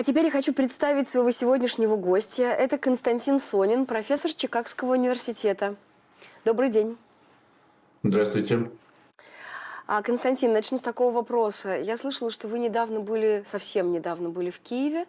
А 0.00 0.02
теперь 0.02 0.24
я 0.24 0.30
хочу 0.30 0.54
представить 0.54 1.10
своего 1.10 1.30
сегодняшнего 1.30 1.96
гостя. 1.96 2.44
Это 2.44 2.78
Константин 2.78 3.38
Сонин, 3.38 3.84
профессор 3.84 4.32
Чикагского 4.32 4.92
университета. 4.92 5.76
Добрый 6.42 6.70
день. 6.70 6.96
Здравствуйте. 8.02 8.70
А, 9.86 10.00
Константин, 10.00 10.54
начну 10.54 10.78
с 10.78 10.80
такого 10.80 11.12
вопроса. 11.12 11.78
Я 11.78 11.98
слышала, 11.98 12.30
что 12.30 12.48
вы 12.48 12.60
недавно 12.60 13.00
были, 13.00 13.42
совсем 13.44 13.92
недавно 13.92 14.30
были 14.30 14.48
в 14.48 14.60
Киеве, 14.60 15.04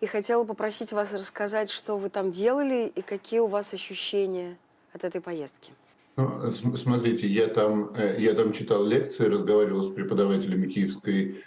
и 0.00 0.06
хотела 0.06 0.42
попросить 0.42 0.92
вас 0.92 1.14
рассказать, 1.14 1.70
что 1.70 1.96
вы 1.96 2.08
там 2.08 2.32
делали 2.32 2.90
и 2.92 3.02
какие 3.02 3.38
у 3.38 3.46
вас 3.46 3.72
ощущения 3.72 4.56
от 4.92 5.04
этой 5.04 5.20
поездки. 5.20 5.70
Ну, 6.16 6.50
смотрите, 6.76 7.28
я 7.28 7.46
там, 7.46 7.94
э, 7.94 8.16
я 8.18 8.34
там 8.34 8.52
читал 8.52 8.84
лекции, 8.84 9.26
разговаривал 9.26 9.84
с 9.84 9.94
преподавателями 9.94 10.66
Киевской 10.66 11.44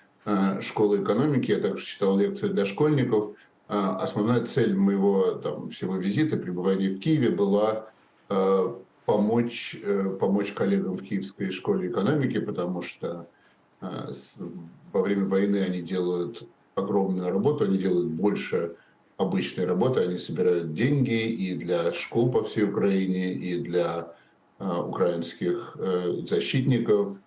школы 0.62 1.04
экономики, 1.04 1.52
я 1.52 1.60
также 1.60 1.86
читал 1.86 2.18
лекции 2.18 2.48
для 2.48 2.66
школьников. 2.66 3.36
Э, 3.70 3.98
основная 4.00 4.46
цель 4.46 4.76
моего 4.76 5.36
там, 5.36 5.70
всего 5.70 5.96
визита, 5.96 6.38
пребывания 6.38 6.90
в 6.90 7.00
Киеве 7.00 7.30
была 7.30 7.90
помочь, 9.06 9.78
помочь 10.20 10.52
коллегам 10.52 10.98
в 10.98 11.04
Киевской 11.04 11.50
школе 11.50 11.88
экономики, 11.88 12.40
потому 12.40 12.82
что 12.82 13.26
во 13.80 15.02
время 15.02 15.28
войны 15.28 15.64
они 15.66 15.82
делают 15.82 16.44
огромную 16.76 17.32
работу, 17.32 17.64
они 17.64 17.78
делают 17.78 18.08
больше 18.08 18.76
обычной 19.16 19.66
работы, 19.66 20.02
они 20.02 20.18
собирают 20.18 20.74
деньги 20.74 21.24
и 21.24 21.56
для 21.56 21.94
школ 21.94 22.34
по 22.34 22.44
всей 22.44 22.66
Украине, 22.66 23.32
и 23.32 23.62
для 23.62 24.14
Э, 24.60 24.82
украинских 24.82 25.78
э, 25.80 26.22
защитников, 26.28 27.20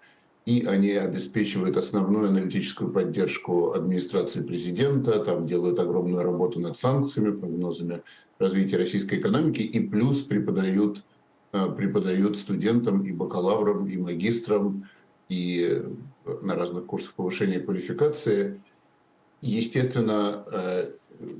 и 0.46 0.64
они 0.64 0.92
обеспечивают 0.92 1.76
основную 1.76 2.28
аналитическую 2.28 2.90
поддержку 2.90 3.72
администрации 3.72 4.42
президента, 4.42 5.22
там 5.24 5.46
делают 5.46 5.78
огромную 5.78 6.22
работу 6.22 6.60
над 6.60 6.78
санкциями, 6.78 7.36
прогнозами 7.36 8.02
развития 8.38 8.78
российской 8.78 9.18
экономики, 9.18 9.60
и 9.60 9.80
плюс 9.80 10.22
преподают, 10.22 11.02
э, 11.52 11.70
преподают 11.76 12.36
студентам 12.36 13.02
и 13.02 13.12
бакалаврам, 13.12 13.86
и 13.86 13.96
магистрам, 13.96 14.84
и 15.28 15.82
на 16.42 16.56
разных 16.56 16.86
курсах 16.86 17.14
повышения 17.14 17.60
квалификации. 17.60 18.60
Естественно, 19.42 20.44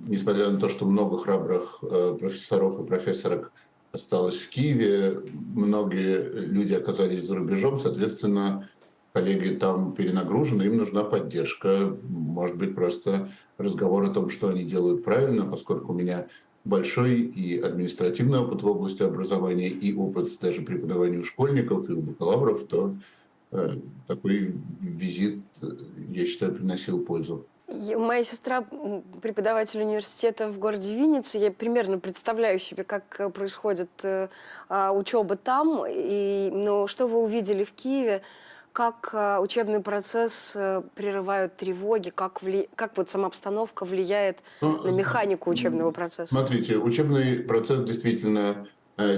несмотря 0.07 0.51
на 0.51 0.59
то, 0.59 0.69
что 0.69 0.87
много 0.87 1.19
храбрых 1.19 1.83
профессоров 2.21 2.81
и 2.81 2.87
профессорок 2.87 3.53
осталось 3.93 4.37
в 4.37 4.49
Киеве, 4.49 5.21
многие 5.55 6.23
люди 6.23 6.75
оказались 6.75 7.27
за 7.27 7.35
рубежом, 7.35 7.81
соответственно, 7.81 8.69
коллеги 9.13 9.57
там 9.57 9.93
перенагружены, 9.93 10.63
им 10.65 10.77
нужна 10.77 11.03
поддержка, 11.05 11.97
может 12.03 12.57
быть, 12.57 12.75
просто 12.75 13.29
разговор 13.59 14.05
о 14.05 14.11
том, 14.11 14.29
что 14.31 14.49
они 14.49 14.65
делают 14.65 15.05
правильно, 15.05 15.45
поскольку 15.45 15.93
у 15.93 15.97
меня 15.97 16.27
большой 16.65 17.21
и 17.21 17.59
административный 17.59 18.41
опыт 18.41 18.63
в 18.63 18.67
области 18.67 19.03
образования, 19.03 19.69
и 19.69 19.95
опыт 19.95 20.39
даже 20.41 20.63
преподавания 20.63 21.19
у 21.19 21.25
школьников 21.25 21.89
и 21.89 21.93
у 21.93 22.01
бакалавров, 22.01 22.67
то 22.67 22.95
э, 23.53 23.77
такой 24.07 24.55
визит, 24.81 25.41
я 26.11 26.27
считаю, 26.27 26.55
приносил 26.55 27.01
пользу. 27.05 27.47
Моя 27.97 28.25
сестра 28.25 28.67
преподаватель 29.23 29.81
университета 29.81 30.49
в 30.49 30.59
городе 30.59 30.93
Винница. 30.93 31.39
Я 31.39 31.53
примерно 31.53 32.01
представляю 32.01 32.59
себе, 32.59 32.83
как 32.83 33.21
э, 33.21 33.31
происходит 33.31 33.91
э, 34.03 34.29
а, 34.69 34.93
учеба 34.93 35.37
там. 35.37 35.85
И, 35.89 36.51
но 36.53 36.89
что 36.89 37.07
вы 37.07 37.21
увидели 37.21 37.63
в 37.63 37.73
Киеве? 37.73 38.23
Как 38.73 39.11
э, 39.13 39.39
учебный 39.41 39.81
процесс 39.81 40.57
прерывают 40.95 41.57
тревоги? 41.57 42.11
Как, 42.11 42.43
вли... 42.43 42.69
как 42.75 42.97
вот 42.97 43.11
сама 43.11 43.27
обстановка 43.27 43.85
влияет 43.85 44.39
ну, 44.61 44.83
на 44.83 44.91
механику 44.91 45.51
учебного 45.51 45.91
процесса? 45.91 46.35
Смотрите, 46.35 46.77
учебный 46.77 47.41
процесс 47.41 47.81
действительно 47.81 48.67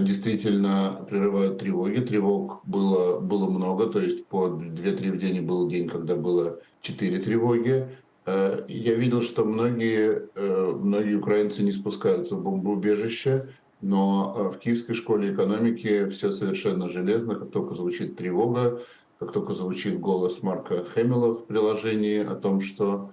действительно 0.01 1.05
прерывают 1.09 1.59
тревоги. 1.59 1.99
Тревог 2.01 2.61
было, 2.65 3.19
было 3.19 3.51
много, 3.51 3.87
то 3.87 3.99
есть 3.99 4.27
по 4.27 4.47
2-3 4.47 5.11
в 5.11 5.19
день 5.19 5.41
был 5.43 5.69
день, 5.69 5.89
когда 5.89 6.15
было 6.15 6.61
4 6.83 7.19
тревоги. 7.19 7.89
Э, 8.25 8.65
я 8.69 8.95
видел, 8.95 9.23
что 9.23 9.45
многие, 9.45 10.29
э, 10.35 10.73
многие 10.79 11.15
украинцы 11.15 11.63
не 11.63 11.73
спускаются 11.73 12.37
в 12.37 12.43
бомбоубежище, 12.43 13.49
но 13.81 14.35
э, 14.37 14.57
в 14.57 14.59
Киевской 14.59 14.95
школе 14.95 15.33
экономики 15.33 16.09
все 16.09 16.31
совершенно 16.31 16.89
железно. 16.89 17.35
Как 17.35 17.51
только 17.51 17.75
звучит 17.75 18.17
тревога, 18.17 18.83
как 19.23 19.33
только 19.33 19.55
звучит 19.55 20.01
голос 20.01 20.43
Марка 20.43 20.85
Хэмилла 20.85 21.35
в 21.35 21.47
приложении 21.47 22.25
о 22.25 22.35
том, 22.35 22.61
что 22.61 23.13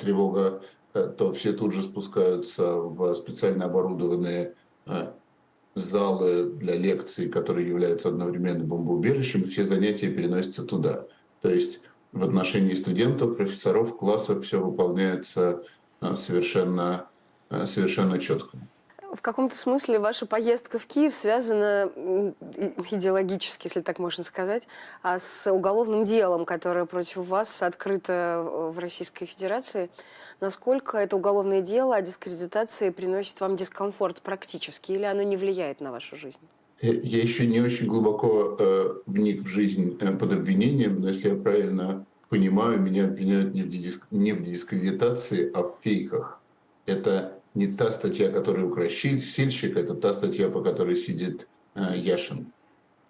тревога, 0.00 0.60
то 0.92 1.32
все 1.34 1.52
тут 1.52 1.72
же 1.72 1.82
спускаются 1.82 2.74
в 2.74 3.14
специально 3.14 3.66
оборудованные 3.66 4.54
залы 5.76 6.50
для 6.50 6.74
лекций, 6.74 7.28
которые 7.28 7.68
являются 7.68 8.08
одновременно 8.08 8.64
бомбоубежищем, 8.64 9.42
и 9.42 9.46
все 9.46 9.64
занятия 9.64 10.08
переносятся 10.08 10.64
туда. 10.64 11.06
То 11.42 11.50
есть 11.50 11.80
в 12.10 12.24
отношении 12.24 12.74
студентов, 12.74 13.36
профессоров, 13.36 13.96
классов 13.96 14.44
все 14.44 14.60
выполняется 14.60 15.62
э, 16.00 16.16
совершенно, 16.16 17.08
э, 17.50 17.66
совершенно 17.66 18.18
четко. 18.18 18.58
В 19.16 19.22
каком-то 19.22 19.56
смысле 19.56 19.98
ваша 19.98 20.26
поездка 20.26 20.78
в 20.78 20.86
Киев 20.86 21.14
связана 21.14 21.90
идеологически, 22.90 23.66
если 23.66 23.80
так 23.80 23.98
можно 23.98 24.22
сказать, 24.24 24.68
а 25.02 25.18
с 25.18 25.50
уголовным 25.50 26.04
делом, 26.04 26.44
которое 26.44 26.84
против 26.84 27.16
вас 27.16 27.62
открыто 27.62 28.46
в 28.74 28.78
Российской 28.78 29.24
Федерации. 29.24 29.88
Насколько 30.40 30.98
это 30.98 31.16
уголовное 31.16 31.62
дело 31.62 31.96
о 31.96 32.02
дискредитации 32.02 32.90
приносит 32.90 33.40
вам 33.40 33.56
дискомфорт 33.56 34.20
практически, 34.20 34.92
или 34.92 35.04
оно 35.04 35.22
не 35.22 35.38
влияет 35.38 35.80
на 35.80 35.92
вашу 35.92 36.14
жизнь? 36.14 36.40
Я 36.82 37.22
еще 37.22 37.46
не 37.46 37.60
очень 37.60 37.86
глубоко 37.86 38.54
э, 38.58 38.90
вник 39.06 39.42
в 39.42 39.46
жизнь 39.46 39.96
э, 39.98 40.12
под 40.12 40.32
обвинением, 40.32 41.00
но 41.00 41.08
если 41.08 41.30
я 41.30 41.34
правильно 41.34 42.04
понимаю, 42.28 42.78
меня 42.82 43.04
обвиняют 43.04 43.54
не 43.54 43.62
в, 43.62 43.68
диск, 43.70 44.06
не 44.10 44.32
в 44.32 44.44
дискредитации, 44.44 45.50
а 45.54 45.62
в 45.62 45.76
фейках. 45.82 46.38
Это 46.84 47.35
не 47.56 47.66
та 47.66 47.90
статья, 47.90 48.30
которая 48.30 48.66
укрощильщик, 48.66 49.76
это 49.76 49.94
та 49.94 50.12
статья, 50.12 50.48
по 50.48 50.62
которой 50.62 50.94
сидит 50.96 51.48
э, 51.74 51.96
Яшин. 51.96 52.46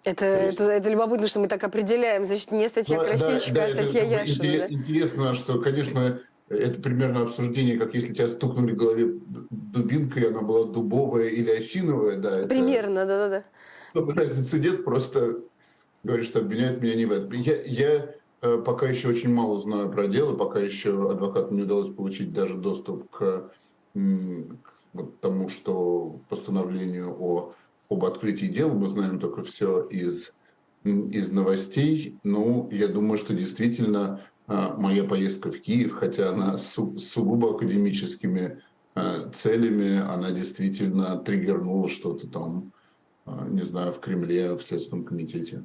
Это, 0.05 0.45
есть... 0.45 0.55
это, 0.55 0.71
это 0.71 0.89
любопытно, 0.89 1.27
что 1.27 1.41
мы 1.41 1.47
так 1.47 1.63
определяем. 1.63 2.25
Значит, 2.25 2.51
не 2.51 2.67
статья 2.69 2.97
ну, 2.97 3.03
Красильщика, 3.03 3.55
да, 3.55 3.65
а 3.65 3.69
статья 3.69 4.03
это, 4.03 4.13
Яшина. 4.13 4.45
Интерес, 4.45 4.59
да? 4.59 4.67
Интересно, 4.73 5.33
что, 5.35 5.59
конечно, 5.59 6.21
это 6.47 6.81
примерно 6.81 7.23
обсуждение, 7.23 7.77
как 7.77 7.93
если 7.93 8.13
тебя 8.13 8.29
стукнули 8.29 8.71
в 8.71 8.77
голове 8.77 9.19
дубинкой, 9.49 10.29
она 10.29 10.41
была 10.41 10.65
дубовая 10.65 11.27
или 11.27 11.51
осиновая. 11.51 12.17
Да, 12.17 12.39
это, 12.39 12.47
примерно, 12.47 13.05
да-да-да. 13.05 13.43
Разницы 14.13 14.59
нет, 14.59 14.85
просто 14.85 15.39
говоришь, 16.03 16.27
что 16.27 16.39
обвиняют 16.39 16.81
меня 16.81 16.95
не 16.95 17.05
в 17.05 17.11
этом. 17.11 17.31
Я, 17.33 17.61
я 17.63 18.15
э, 18.41 18.61
пока 18.65 18.87
еще 18.87 19.09
очень 19.09 19.33
мало 19.33 19.59
знаю 19.59 19.91
про 19.91 20.07
дело, 20.07 20.37
пока 20.37 20.59
еще 20.59 21.11
адвокату 21.11 21.53
не 21.53 21.63
удалось 21.63 21.93
получить 21.93 22.31
даже 22.31 22.53
доступ 22.53 23.09
к 23.09 23.51
вот 24.93 25.19
тому, 25.21 25.49
что 25.49 26.19
постановлению 26.29 27.15
о, 27.19 27.53
об 27.89 28.05
открытии 28.05 28.45
дела. 28.45 28.73
Мы 28.73 28.87
знаем 28.87 29.19
только 29.19 29.43
все 29.43 29.83
из, 29.87 30.33
из 30.83 31.31
новостей. 31.31 32.17
Ну, 32.23 32.69
я 32.71 32.87
думаю, 32.87 33.17
что 33.17 33.33
действительно 33.33 34.21
а, 34.47 34.75
моя 34.77 35.03
поездка 35.03 35.51
в 35.51 35.59
Киев, 35.59 35.93
хотя 35.93 36.31
она 36.31 36.57
с 36.57 36.73
сугубо 36.97 37.55
академическими 37.55 38.61
а, 38.95 39.29
целями, 39.29 39.99
она 39.99 40.31
действительно 40.31 41.17
триггернула 41.17 41.89
что-то 41.89 42.27
там, 42.27 42.71
а, 43.25 43.47
не 43.47 43.61
знаю, 43.61 43.91
в 43.91 43.99
Кремле, 43.99 44.55
в 44.55 44.61
Следственном 44.61 45.05
комитете. 45.05 45.63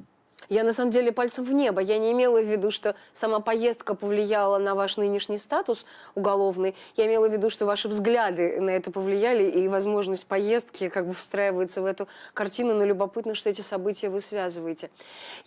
Я 0.53 0.63
на 0.63 0.71
самом 0.71 0.91
деле 0.91 1.11
пальцем 1.11 1.43
в 1.43 1.51
небо. 1.51 1.81
Я 1.81 1.97
не 1.97 2.11
имела 2.11 2.39
в 2.39 2.45
виду, 2.45 2.69
что 2.69 2.95
сама 3.15 3.39
поездка 3.39 3.95
повлияла 3.95 4.59
на 4.59 4.75
ваш 4.75 4.97
нынешний 4.97 5.39
статус 5.39 5.87
уголовный. 6.13 6.75
Я 6.95 7.07
имела 7.07 7.27
в 7.27 7.31
виду, 7.31 7.49
что 7.49 7.65
ваши 7.65 7.87
взгляды 7.87 8.61
на 8.61 8.69
это 8.69 8.91
повлияли, 8.91 9.49
и 9.49 9.67
возможность 9.67 10.27
поездки 10.27 10.89
как 10.89 11.07
бы 11.07 11.15
встраивается 11.15 11.81
в 11.81 11.85
эту 11.85 12.07
картину. 12.35 12.75
Но 12.75 12.85
любопытно, 12.85 13.33
что 13.33 13.49
эти 13.49 13.61
события 13.61 14.09
вы 14.09 14.19
связываете. 14.19 14.91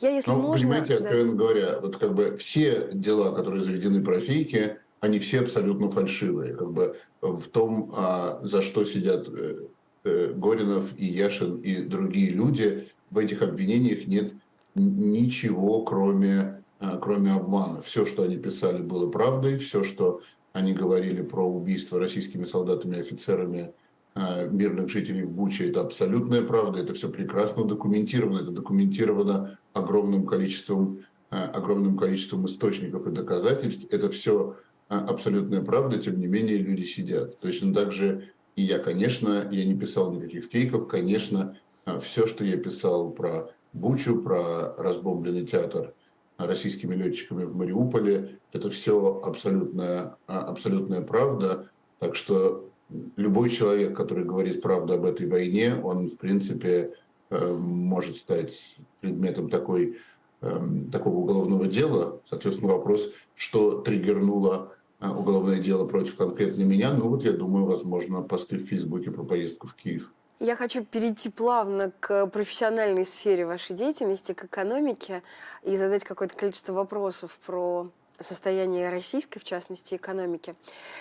Я, 0.00 0.10
если 0.10 0.32
ну, 0.32 0.38
можно... 0.38 0.66
Понимаете, 0.66 0.96
откровенно 0.96 1.32
да. 1.32 1.38
говоря, 1.38 1.78
вот 1.80 1.98
как 1.98 2.12
бы 2.12 2.36
все 2.36 2.88
дела, 2.92 3.32
которые 3.32 3.62
заведены 3.62 4.02
про 4.02 4.18
фейки, 4.18 4.78
они 4.98 5.20
все 5.20 5.38
абсолютно 5.38 5.88
фальшивые. 5.88 6.52
Как 6.54 6.72
бы 6.72 6.96
в 7.20 7.46
том, 7.46 7.92
а, 7.94 8.40
за 8.42 8.60
что 8.60 8.84
сидят 8.84 9.28
э, 9.28 9.66
э, 10.02 10.32
Горинов 10.34 10.84
и 10.96 11.06
Яшин 11.06 11.60
и 11.60 11.76
другие 11.82 12.30
люди, 12.30 12.88
в 13.12 13.18
этих 13.18 13.42
обвинениях 13.42 14.08
нет 14.08 14.32
ничего, 14.76 15.82
кроме, 15.82 16.62
э, 16.80 16.98
кроме 17.00 17.32
обмана. 17.32 17.80
Все, 17.80 18.06
что 18.06 18.22
они 18.22 18.36
писали, 18.36 18.80
было 18.80 19.10
правдой, 19.10 19.56
все, 19.56 19.82
что 19.82 20.20
они 20.52 20.72
говорили 20.72 21.22
про 21.22 21.44
убийство 21.44 21.98
российскими 21.98 22.44
солдатами 22.44 22.96
и 22.96 23.00
офицерами 23.00 23.72
э, 24.14 24.48
мирных 24.48 24.88
жителей 24.88 25.24
в 25.24 25.30
Буче, 25.30 25.70
это 25.70 25.80
абсолютная 25.80 26.42
правда, 26.42 26.80
это 26.80 26.94
все 26.94 27.08
прекрасно 27.08 27.64
документировано, 27.64 28.38
это 28.38 28.52
документировано 28.52 29.58
огромным 29.72 30.26
количеством, 30.26 31.00
э, 31.30 31.36
огромным 31.36 31.96
количеством 31.96 32.46
источников 32.46 33.06
и 33.06 33.10
доказательств, 33.10 33.86
это 33.90 34.08
все 34.10 34.56
а, 34.88 35.00
абсолютная 35.00 35.62
правда, 35.62 35.98
тем 35.98 36.20
не 36.20 36.26
менее 36.26 36.58
люди 36.58 36.82
сидят. 36.82 37.40
Точно 37.40 37.74
так 37.74 37.92
же 37.92 38.30
и 38.54 38.62
я, 38.62 38.78
конечно, 38.78 39.48
я 39.50 39.64
не 39.64 39.74
писал 39.74 40.12
никаких 40.12 40.44
фейков, 40.44 40.86
конечно, 40.86 41.58
а, 41.84 41.98
все, 41.98 42.26
что 42.26 42.44
я 42.44 42.56
писал 42.56 43.10
про 43.10 43.50
Бучу, 43.76 44.22
про 44.22 44.74
разбомбленный 44.78 45.46
театр 45.46 45.92
российскими 46.38 46.94
летчиками 46.94 47.44
в 47.44 47.54
Мариуполе, 47.54 48.38
это 48.52 48.70
все 48.70 49.20
абсолютная, 49.22 50.16
а, 50.26 50.40
абсолютная 50.44 51.02
правда. 51.02 51.68
Так 51.98 52.14
что 52.14 52.70
любой 53.16 53.50
человек, 53.50 53.96
который 53.96 54.24
говорит 54.24 54.62
правду 54.62 54.94
об 54.94 55.04
этой 55.04 55.26
войне, 55.28 55.78
он, 55.82 56.08
в 56.08 56.16
принципе, 56.16 56.94
э, 57.30 57.52
может 57.52 58.16
стать 58.16 58.76
предметом 59.00 59.50
такой, 59.50 59.98
эм, 60.40 60.90
такого 60.90 61.16
уголовного 61.16 61.66
дела. 61.66 62.20
Соответственно, 62.28 62.72
вопрос, 62.72 63.12
что 63.34 63.80
триггернуло 63.80 64.72
э, 65.00 65.08
уголовное 65.08 65.58
дело 65.58 65.86
против 65.86 66.16
конкретно 66.16 66.62
меня, 66.62 66.94
ну 66.94 67.08
вот 67.08 67.24
я 67.24 67.32
думаю, 67.32 67.66
возможно, 67.66 68.22
посты 68.22 68.56
в 68.56 68.66
Фейсбуке 68.66 69.10
про 69.10 69.24
поездку 69.24 69.66
в 69.66 69.74
Киев. 69.74 70.12
Я 70.38 70.54
хочу 70.54 70.84
перейти 70.84 71.30
плавно 71.30 71.92
к 71.98 72.26
профессиональной 72.26 73.06
сфере 73.06 73.46
вашей 73.46 73.74
деятельности, 73.74 74.32
к 74.34 74.44
экономике, 74.44 75.22
и 75.62 75.76
задать 75.78 76.04
какое-то 76.04 76.34
количество 76.34 76.74
вопросов 76.74 77.38
про 77.46 77.88
состояние 78.20 78.90
российской, 78.90 79.38
в 79.38 79.44
частности, 79.44 79.94
экономики. 79.94 80.54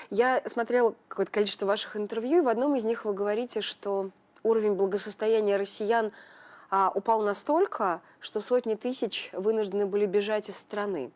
Я 0.10 0.42
смотрела 0.46 0.96
какое-то 1.10 1.34
количество 1.34 1.66
ваших 1.66 1.98
интервью, 1.98 2.38
и 2.38 2.42
в 2.42 2.48
одном 2.48 2.78
из 2.78 2.86
них 2.86 3.04
вы 3.04 3.14
говорите, 3.14 3.60
что 3.60 4.10
уровень 4.44 4.76
благосостояния 4.76 5.58
россиян 5.58 6.14
а, 6.70 6.90
упал 6.96 7.22
настолько, 7.22 8.02
что 8.22 8.40
сотни 8.40 8.76
тысяч 8.76 9.32
вынуждены 9.34 9.86
были 9.86 10.06
бежать 10.06 10.48
из 10.48 10.56
страны. 10.56 11.12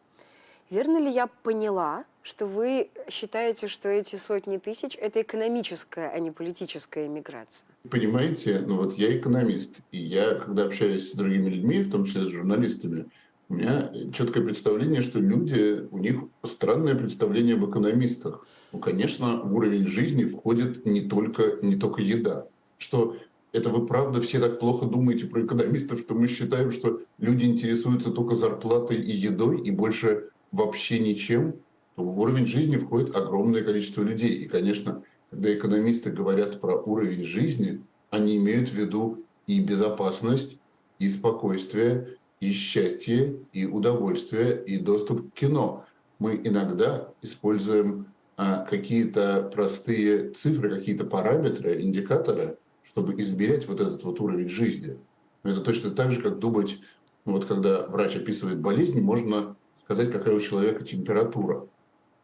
Верно 0.70 1.00
ли 1.00 1.10
я 1.10 1.26
поняла, 1.26 2.06
что 2.22 2.46
вы 2.46 2.90
считаете, 3.10 3.68
что 3.68 3.90
эти 3.90 4.18
сотни 4.18 4.58
тысяч– 4.58 4.96
это 5.02 5.24
экономическая, 5.24 6.10
а 6.10 6.20
не 6.20 6.30
политическая 6.30 7.08
иммиграция? 7.08 7.66
Понимаете, 7.90 8.60
ну 8.60 8.78
вот 8.78 8.96
я 8.96 9.18
экономист, 9.18 9.78
и 9.92 9.98
я, 9.98 10.36
когда 10.36 10.66
общаюсь 10.66 11.10
с 11.10 11.16
другими 11.16 11.50
людьми, 11.50 11.82
в 11.82 11.90
том 11.90 12.06
числе 12.06 12.22
с 12.22 12.28
журналистами, 12.28 13.08
у 13.50 13.56
меня 13.56 13.92
четкое 14.14 14.44
представление, 14.44 15.02
что 15.02 15.18
люди, 15.20 15.88
у 15.90 15.98
них 15.98 16.26
странное 16.44 16.94
представление 16.94 17.56
об 17.56 17.68
экономистах. 17.68 18.46
Ну, 18.72 18.78
конечно, 18.78 19.42
в 19.42 19.56
уровень 19.56 19.88
жизни 19.88 20.26
входит 20.26 20.86
не 20.86 21.02
только, 21.02 21.58
не 21.64 21.78
только 21.78 22.04
еда. 22.04 22.46
Что 22.78 23.18
это 23.54 23.70
вы 23.70 23.88
правда 23.88 24.22
все 24.22 24.40
так 24.40 24.60
плохо 24.60 24.86
думаете 24.86 25.26
про 25.26 25.44
экономистов, 25.44 26.02
что 26.02 26.14
мы 26.14 26.28
считаем, 26.28 26.72
что 26.72 27.02
люди 27.18 27.46
интересуются 27.46 28.12
только 28.12 28.36
зарплатой 28.36 28.98
и 28.98 29.16
едой 29.16 29.62
и 29.62 29.72
больше 29.72 30.30
вообще 30.52 31.00
ничем, 31.00 31.56
то 31.96 32.04
в 32.04 32.20
уровень 32.20 32.48
жизни 32.48 32.78
входит 32.78 33.16
огромное 33.16 33.64
количество 33.64 34.02
людей. 34.04 34.36
И, 34.36 34.48
конечно, 34.48 35.04
когда 35.30 35.54
экономисты 35.54 36.12
говорят 36.12 36.60
про 36.60 36.78
уровень 36.78 37.24
жизни, 37.24 37.82
они 38.10 38.38
имеют 38.38 38.70
в 38.70 38.74
виду 38.74 39.24
и 39.48 39.60
безопасность, 39.60 40.58
и 41.00 41.08
спокойствие, 41.10 42.18
и 42.40 42.52
счастье, 42.52 43.36
и 43.54 43.66
удовольствие, 43.66 44.64
и 44.66 44.78
доступ 44.78 45.30
к 45.30 45.34
кино. 45.34 45.86
Мы 46.20 46.40
иногда 46.44 47.10
используем 47.22 48.08
а, 48.38 48.66
какие-то 48.66 49.50
простые 49.54 50.32
цифры, 50.32 50.78
какие-то 50.78 51.04
параметры, 51.04 51.82
индикаторы, 51.82 52.58
чтобы 52.84 53.20
измерять 53.22 53.68
вот 53.68 53.80
этот 53.80 54.04
вот 54.04 54.20
уровень 54.20 54.50
жизни. 54.50 54.98
Но 55.44 55.52
это 55.52 55.62
точно 55.62 55.92
так 55.92 56.12
же, 56.12 56.22
как 56.22 56.40
думать, 56.40 56.80
ну 57.26 57.34
вот 57.34 57.46
когда 57.46 57.86
врач 57.88 58.16
описывает 58.16 58.60
болезнь, 58.60 59.00
можно 59.00 59.56
сказать, 59.90 60.12
какая 60.12 60.36
у 60.36 60.40
человека 60.40 60.84
температура. 60.84 61.66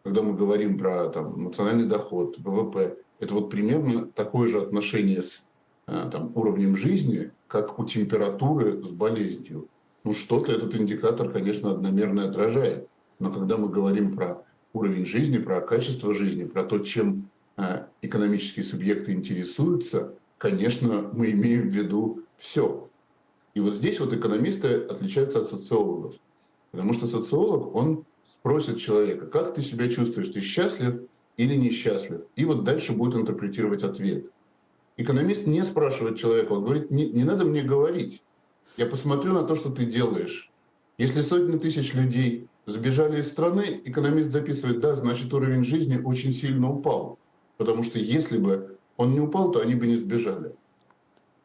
Когда 0.04 0.22
мы 0.22 0.36
говорим 0.36 0.78
про 0.78 1.10
там, 1.10 1.46
национальный 1.46 1.88
доход, 1.88 2.38
ВВП, 2.38 2.96
это 3.20 3.34
вот 3.34 3.50
примерно 3.50 4.06
такое 4.06 4.50
же 4.50 4.62
отношение 4.62 5.24
с 5.24 5.48
а, 5.88 6.08
там, 6.12 6.32
уровнем 6.36 6.78
жизни, 6.78 7.32
как 7.48 7.80
у 7.80 7.86
температуры 7.86 8.84
с 8.84 8.92
болезнью. 8.92 9.68
Ну, 10.04 10.14
что-то 10.14 10.52
этот 10.52 10.76
индикатор, 10.76 11.32
конечно, 11.32 11.72
одномерно 11.72 12.30
отражает. 12.30 12.88
Но 13.18 13.32
когда 13.32 13.58
мы 13.58 13.68
говорим 13.68 14.16
про 14.16 14.44
уровень 14.74 15.08
жизни, 15.08 15.40
про 15.40 15.60
качество 15.60 16.14
жизни, 16.14 16.44
про 16.44 16.66
то, 16.66 16.78
чем 16.78 17.32
э, 17.58 17.88
экономические 18.04 18.64
субъекты 18.64 19.12
интересуются, 19.12 20.14
конечно, 20.38 21.10
мы 21.14 21.32
имеем 21.32 21.62
в 21.62 21.74
виду 21.74 22.26
все. 22.38 22.88
И 23.56 23.60
вот 23.60 23.74
здесь 23.74 24.00
вот 24.00 24.14
экономисты 24.14 24.84
отличаются 24.84 25.40
от 25.40 25.48
социологов. 25.48 26.14
Потому 26.76 26.92
что 26.92 27.08
социолог, 27.08 27.74
он 27.74 28.04
спросит 28.30 28.80
человека, 28.80 29.28
как 29.28 29.56
ты 29.56 29.62
себя 29.62 29.90
чувствуешь, 29.90 30.28
ты 30.28 30.42
счастлив 30.42 31.04
или 31.38 31.56
несчастлив? 31.56 32.24
И 32.36 32.44
вот 32.44 32.66
дальше 32.66 32.92
будет 32.92 33.16
интерпретировать 33.16 33.82
ответ. 33.82 34.26
Экономист 34.98 35.48
не 35.48 35.64
спрашивает 35.64 36.18
человека, 36.18 36.52
он 36.52 36.66
говорит, 36.66 36.92
не, 36.92 37.10
не 37.10 37.24
надо 37.24 37.46
мне 37.46 37.64
говорить, 37.64 38.22
я 38.76 38.88
посмотрю 38.88 39.32
на 39.32 39.44
то, 39.44 39.56
что 39.56 39.70
ты 39.70 39.86
делаешь. 39.86 40.52
Если 40.98 41.22
сотни 41.22 41.58
тысяч 41.58 41.94
людей 41.94 42.50
сбежали 42.66 43.22
из 43.22 43.30
страны, 43.30 43.82
экономист 43.86 44.32
записывает, 44.32 44.82
да, 44.82 44.98
значит 44.98 45.34
уровень 45.34 45.64
жизни 45.64 45.98
очень 46.04 46.34
сильно 46.34 46.70
упал. 46.70 47.20
Потому 47.56 47.84
что 47.84 48.00
если 48.00 48.38
бы 48.38 48.78
он 48.98 49.14
не 49.14 49.22
упал, 49.22 49.52
то 49.52 49.62
они 49.62 49.76
бы 49.76 49.88
не 49.88 49.96
сбежали. 49.96 50.54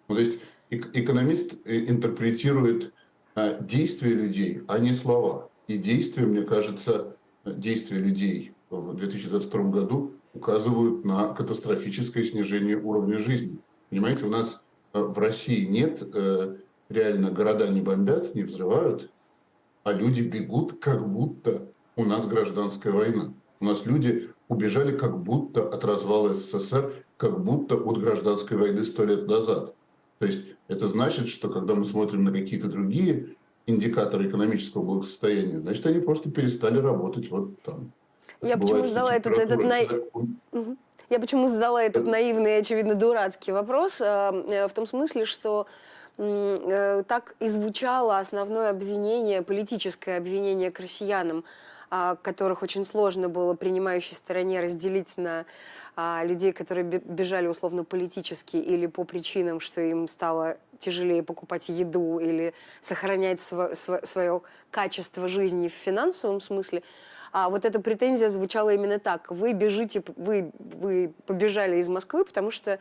Ну, 0.08 0.16
то 0.16 0.20
есть 0.20 0.40
экономист 0.70 1.54
э, 1.64 1.84
интерпретирует 1.86 2.92
действия 3.60 4.14
людей, 4.14 4.62
а 4.68 4.78
не 4.78 4.92
слова. 4.92 5.48
И 5.68 5.78
действия, 5.78 6.26
мне 6.26 6.42
кажется, 6.42 7.16
действия 7.44 7.98
людей 7.98 8.52
в 8.70 8.94
2022 8.94 9.62
году 9.64 10.12
указывают 10.34 11.04
на 11.04 11.34
катастрофическое 11.34 12.24
снижение 12.24 12.76
уровня 12.76 13.18
жизни. 13.18 13.58
Понимаете, 13.90 14.26
у 14.26 14.30
нас 14.30 14.64
э, 14.92 15.00
в 15.00 15.18
России 15.18 15.64
нет 15.64 16.02
э, 16.02 16.56
реально 16.88 17.30
города 17.30 17.68
не 17.68 17.80
бомбят, 17.80 18.34
не 18.34 18.42
взрывают, 18.42 19.10
а 19.82 19.92
люди 19.92 20.22
бегут, 20.22 20.80
как 20.80 21.08
будто 21.08 21.68
у 21.96 22.04
нас 22.04 22.26
гражданская 22.26 22.92
война. 22.92 23.32
У 23.60 23.64
нас 23.64 23.84
люди 23.86 24.30
убежали 24.48 24.96
как 24.96 25.22
будто 25.22 25.68
от 25.68 25.84
развала 25.84 26.34
СССР, 26.34 27.04
как 27.16 27.42
будто 27.42 27.76
от 27.76 27.98
гражданской 27.98 28.56
войны 28.56 28.84
сто 28.84 29.04
лет 29.04 29.26
назад. 29.26 29.74
То 30.20 30.26
есть 30.26 30.40
это 30.68 30.86
значит, 30.86 31.28
что 31.28 31.48
когда 31.48 31.74
мы 31.74 31.84
смотрим 31.84 32.24
на 32.24 32.30
какие-то 32.30 32.68
другие 32.68 33.36
индикаторы 33.66 34.28
экономического 34.28 34.82
благосостояния, 34.82 35.60
значит, 35.60 35.84
они 35.86 36.00
просто 36.00 36.30
перестали 36.30 36.78
работать 36.78 37.30
вот 37.30 37.60
там. 37.62 37.90
Я 38.42 38.56
почему 38.56 38.86
задала 38.86 39.14
этот, 39.14 39.38
этот 39.38 39.64
на... 39.64 39.78
Я 41.08 41.18
почему 41.18 41.48
задала 41.48 41.82
этот 41.82 42.06
наивный 42.06 42.56
и, 42.56 42.60
очевидно, 42.60 42.94
дурацкий 42.94 43.50
вопрос, 43.50 44.00
э, 44.00 44.04
э, 44.04 44.68
в 44.68 44.72
том 44.72 44.86
смысле, 44.86 45.24
что 45.24 45.66
Э, 46.22 47.02
так 47.08 47.34
и 47.40 47.48
звучало 47.48 48.18
основное 48.18 48.70
обвинение, 48.70 49.40
политическое 49.40 50.18
обвинение 50.18 50.70
к 50.70 50.78
россиянам, 50.78 51.44
которых 52.22 52.62
очень 52.62 52.84
сложно 52.84 53.28
было 53.28 53.54
принимающей 53.54 54.14
стороне 54.14 54.60
разделить 54.60 55.16
на 55.16 55.44
а, 55.96 56.22
людей, 56.24 56.52
которые 56.52 56.84
бежали 56.84 57.46
условно 57.48 57.84
политически 57.84 58.56
или 58.56 58.86
по 58.86 59.04
причинам, 59.04 59.60
что 59.60 59.80
им 59.80 60.06
стало 60.06 60.56
тяжелее 60.78 61.22
покупать 61.22 61.68
еду 61.68 62.18
или 62.18 62.54
сохранять 62.80 63.40
сво 63.40 63.74
свое 63.74 64.40
качество 64.70 65.28
жизни 65.28 65.68
в 65.68 65.72
финансовом 65.72 66.40
смысле. 66.40 66.82
А 67.32 67.48
вот 67.48 67.64
эта 67.64 67.80
претензия 67.80 68.28
звучала 68.28 68.70
именно 68.70 68.98
так. 68.98 69.30
Вы 69.30 69.52
бежите, 69.52 70.02
вы, 70.16 70.52
вы 70.58 71.12
побежали 71.26 71.76
из 71.76 71.88
Москвы, 71.88 72.24
потому 72.24 72.50
что 72.50 72.78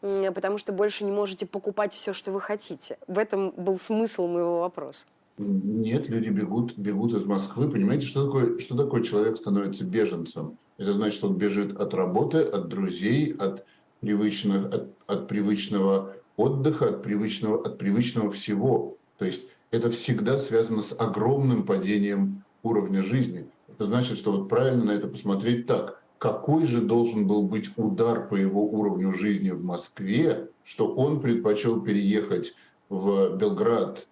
потому 0.00 0.58
что 0.58 0.72
больше 0.72 1.04
не 1.04 1.10
можете 1.10 1.46
покупать 1.46 1.94
все, 1.94 2.12
что 2.12 2.30
вы 2.30 2.40
хотите. 2.40 2.98
В 3.06 3.18
этом 3.18 3.50
был 3.50 3.78
смысл 3.78 4.26
моего 4.26 4.60
вопроса. 4.60 5.06
Нет, 5.38 6.08
люди 6.08 6.30
бегут, 6.30 6.78
бегут 6.78 7.12
из 7.12 7.24
Москвы. 7.24 7.70
Понимаете, 7.70 8.06
что 8.06 8.26
такое, 8.26 8.58
что 8.58 8.76
такое 8.76 9.02
человек 9.02 9.36
становится 9.36 9.84
беженцем? 9.84 10.58
Это 10.78 10.92
значит, 10.92 11.18
что 11.18 11.28
он 11.28 11.36
бежит 11.36 11.76
от 11.78 11.92
работы, 11.92 12.38
от 12.38 12.68
друзей, 12.68 13.32
от, 13.32 13.66
привычных, 14.00 14.72
от, 14.72 14.94
от 15.06 15.28
привычного 15.28 16.16
отдыха, 16.36 16.88
от 16.88 17.02
привычного, 17.02 17.62
от 17.62 17.78
привычного 17.78 18.30
всего. 18.30 18.96
То 19.18 19.26
есть 19.26 19.42
это 19.70 19.90
всегда 19.90 20.38
связано 20.38 20.80
с 20.80 20.94
огромным 20.98 21.64
падением 21.64 22.44
уровня 22.62 23.02
жизни. 23.02 23.46
Это 23.68 23.84
значит, 23.84 24.16
что 24.16 24.32
вот 24.32 24.48
правильно 24.48 24.84
на 24.84 24.90
это 24.92 25.06
посмотреть 25.06 25.66
так 25.66 26.02
какой 26.18 26.66
же 26.66 26.80
должен 26.80 27.26
был 27.26 27.42
быть 27.42 27.70
удар 27.76 28.26
по 28.26 28.34
его 28.34 28.64
уровню 28.64 29.12
жизни 29.12 29.50
в 29.50 29.62
Москве, 29.62 30.48
что 30.64 30.88
он 30.88 31.20
предпочел 31.20 31.82
переехать 31.82 32.54
в 32.88 33.36
Белград, 33.36 34.06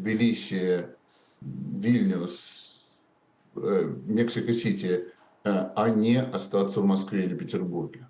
Тбилиси, 0.00 0.86
Вильнюс, 1.40 2.86
э, 3.56 3.92
Мексико-Сити, 4.06 5.12
э, 5.44 5.70
а 5.76 5.90
не 5.90 6.20
остаться 6.20 6.80
в 6.80 6.84
Москве 6.84 7.24
или 7.24 7.34
Петербурге. 7.34 8.06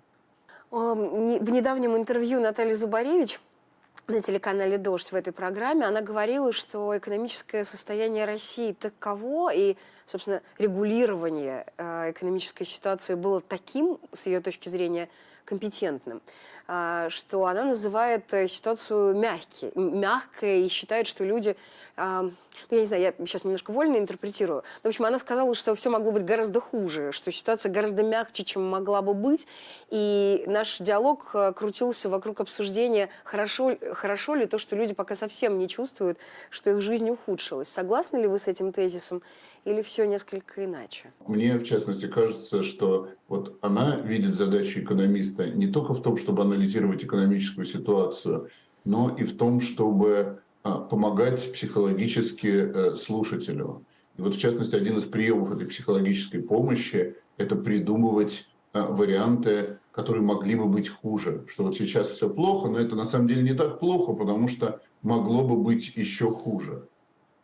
В 0.69 1.51
недавнем 1.51 1.97
интервью 1.97 2.39
Натальи 2.39 2.73
Зубаревич 2.75 3.41
на 4.07 4.21
телеканале 4.21 4.77
«Дождь» 4.77 5.11
в 5.11 5.15
этой 5.15 5.33
программе, 5.33 5.85
она 5.85 6.01
говорила, 6.01 6.53
что 6.53 6.97
экономическое 6.97 7.65
состояние 7.65 8.25
России 8.25 8.71
таково, 8.73 9.53
и, 9.53 9.75
собственно, 10.05 10.41
регулирование 10.57 11.65
э, 11.77 12.11
экономической 12.11 12.63
ситуации 12.63 13.15
было 13.15 13.41
таким, 13.41 13.99
с 14.13 14.27
ее 14.27 14.39
точки 14.39 14.69
зрения, 14.69 15.09
компетентным, 15.45 16.21
а, 16.67 17.09
что 17.09 17.45
она 17.45 17.63
называет 17.63 18.33
э, 18.33 18.47
ситуацию 18.47 19.15
мягкой, 19.15 19.71
мягкой 19.75 20.65
и 20.65 20.69
считает, 20.69 21.07
что 21.07 21.23
люди, 21.23 21.55
а, 21.97 22.23
ну, 22.23 22.33
я 22.69 22.79
не 22.79 22.85
знаю, 22.85 23.01
я 23.01 23.13
сейчас 23.25 23.43
немножко 23.43 23.71
вольно 23.71 23.97
интерпретирую, 23.97 24.63
но, 24.83 24.87
в 24.87 24.91
общем, 24.91 25.05
она 25.05 25.19
сказала, 25.19 25.53
что 25.55 25.75
все 25.75 25.89
могло 25.89 26.11
быть 26.11 26.23
гораздо 26.23 26.59
хуже, 26.59 27.11
что 27.11 27.31
ситуация 27.31 27.71
гораздо 27.71 28.03
мягче, 28.03 28.43
чем 28.43 28.69
могла 28.69 29.01
бы 29.01 29.13
быть, 29.13 29.47
и 29.89 30.43
наш 30.47 30.77
диалог 30.79 31.31
э, 31.33 31.53
крутился 31.53 32.09
вокруг 32.09 32.39
обсуждения, 32.39 33.09
хорошо, 33.23 33.77
хорошо 33.93 34.35
ли 34.35 34.45
то, 34.45 34.57
что 34.57 34.75
люди 34.75 34.93
пока 34.93 35.15
совсем 35.15 35.57
не 35.57 35.67
чувствуют, 35.67 36.19
что 36.49 36.71
их 36.71 36.81
жизнь 36.81 37.09
ухудшилась. 37.09 37.67
Согласны 37.67 38.17
ли 38.17 38.27
вы 38.27 38.39
с 38.39 38.47
этим 38.47 38.71
тезисом? 38.71 39.21
Или 39.65 39.81
все 39.81 40.05
несколько 40.05 40.65
иначе? 40.65 41.13
Мне, 41.27 41.57
в 41.57 41.63
частности, 41.63 42.07
кажется, 42.07 42.63
что 42.63 43.09
вот 43.27 43.57
она 43.61 43.97
видит 43.97 44.35
задачу 44.35 44.79
экономиста 44.79 45.49
не 45.49 45.67
только 45.67 45.93
в 45.93 46.01
том, 46.01 46.17
чтобы 46.17 46.41
анализировать 46.43 47.03
экономическую 47.03 47.65
ситуацию, 47.65 48.49
но 48.85 49.15
и 49.15 49.23
в 49.23 49.37
том, 49.37 49.61
чтобы 49.61 50.41
а, 50.63 50.79
помогать 50.79 51.51
психологически 51.53 52.47
э, 52.47 52.95
слушателю. 52.95 53.85
И 54.17 54.21
вот, 54.21 54.35
в 54.35 54.39
частности, 54.39 54.75
один 54.75 54.97
из 54.97 55.05
приемов 55.05 55.51
этой 55.51 55.67
психологической 55.67 56.41
помощи– 56.41 57.15
это 57.37 57.55
придумывать 57.55 58.47
а, 58.73 58.87
варианты, 58.87 59.79
которые 59.91 60.23
могли 60.23 60.55
бы 60.55 60.65
быть 60.65 60.89
хуже. 60.89 61.45
Что 61.47 61.63
вот 61.63 61.75
сейчас 61.75 62.09
все 62.09 62.29
плохо, 62.29 62.69
но 62.69 62.79
это 62.79 62.95
на 62.95 63.05
самом 63.05 63.27
деле 63.27 63.43
не 63.43 63.53
так 63.53 63.79
плохо, 63.79 64.13
потому 64.13 64.47
что 64.47 64.81
могло 65.01 65.43
бы 65.47 65.57
быть 65.57 65.95
еще 65.95 66.31
хуже. 66.31 66.87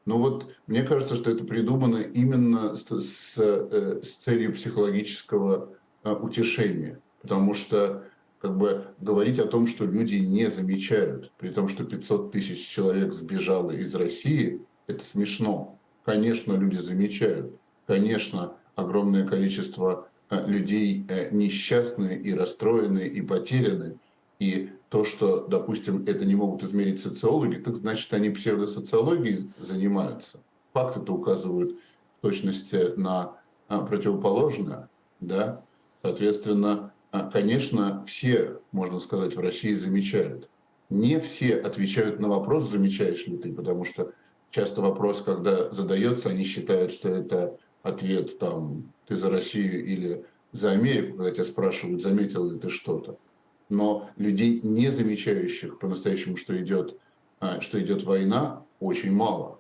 Но 0.08 0.18
вот 0.20 0.48
мне 0.68 0.84
кажется, 0.84 1.16
что 1.16 1.30
это 1.30 1.44
придумано 1.44 1.98
именно 1.98 2.76
с, 2.76 2.86
с, 2.90 3.38
э, 3.38 4.00
с 4.02 4.16
целью 4.16 4.54
психологического 4.54 5.74
а, 6.04 6.14
утешения. 6.14 7.02
Потому 7.22 7.54
что 7.54 8.06
как 8.40 8.58
бы 8.58 8.88
говорить 9.02 9.38
о 9.38 9.48
том, 9.48 9.68
что 9.68 9.84
люди 9.84 10.16
не 10.16 10.50
замечают, 10.50 11.34
при 11.38 11.50
том, 11.50 11.68
что 11.68 11.84
500 11.84 12.32
тысяч 12.32 12.66
человек 12.70 13.12
сбежало 13.12 13.72
из 13.72 13.94
России, 13.96 14.62
это 14.88 15.04
смешно. 15.04 15.78
Конечно, 16.06 16.54
люди 16.54 16.78
замечают. 16.78 17.60
Конечно, 17.86 18.54
огромное 18.76 19.28
количество 19.28 20.08
а, 20.30 20.42
людей 20.48 21.06
э, 21.10 21.32
несчастны 21.32 22.16
и 22.16 22.34
расстроены 22.34 23.10
и 23.10 23.22
потеряны. 23.22 24.00
И 24.40 24.70
то, 24.90 25.04
что, 25.04 25.48
допустим, 25.48 26.04
это 26.06 26.24
не 26.24 26.36
могут 26.36 26.64
измерить 26.64 27.02
социологи, 27.02 27.56
так 27.56 27.76
значит, 27.76 28.14
они 28.14 28.30
псевдосоциологией 28.30 29.50
занимаются. 29.60 30.40
Факты-то 30.74 31.14
указывают 31.14 31.72
в 32.18 32.22
точности 32.22 32.94
на 32.98 33.38
а, 33.68 33.80
противоположное. 33.82 34.90
Да? 35.20 35.64
Соответственно, 36.04 36.94
а, 37.12 37.30
конечно, 37.32 38.04
все, 38.06 38.60
можно 38.72 39.00
сказать, 39.00 39.36
в 39.36 39.40
России 39.40 39.74
замечают. 39.74 40.50
Не 40.90 41.20
все 41.20 41.56
отвечают 41.56 42.20
на 42.20 42.30
вопрос, 42.30 42.70
замечаешь 42.70 43.26
ли 43.26 43.38
ты, 43.38 43.52
потому 43.52 43.84
что 43.84 44.14
часто 44.52 44.82
вопрос, 44.82 45.22
когда 45.22 45.70
задается, 45.74 46.30
они 46.30 46.44
считают, 46.44 46.92
что 46.92 47.10
это 47.10 47.58
ответ 47.82 48.38
там, 48.38 48.94
ты 49.08 49.18
за 49.18 49.30
Россию 49.30 49.86
или 49.86 50.26
за 50.52 50.72
Америку, 50.72 51.18
когда 51.18 51.32
тебя 51.32 51.44
спрашивают, 51.44 52.02
заметил 52.02 52.50
ли 52.50 52.60
ты 52.60 52.70
что-то 52.70 53.18
но 53.70 54.10
людей, 54.18 54.60
не 54.64 54.90
замечающих 54.90 55.80
по-настоящему, 55.80 56.38
что 56.38 56.58
идет, 56.58 56.98
а, 57.40 57.62
что 57.62 57.82
идет 57.82 58.04
война, 58.04 58.64
очень 58.80 59.12
мало. 59.12 59.58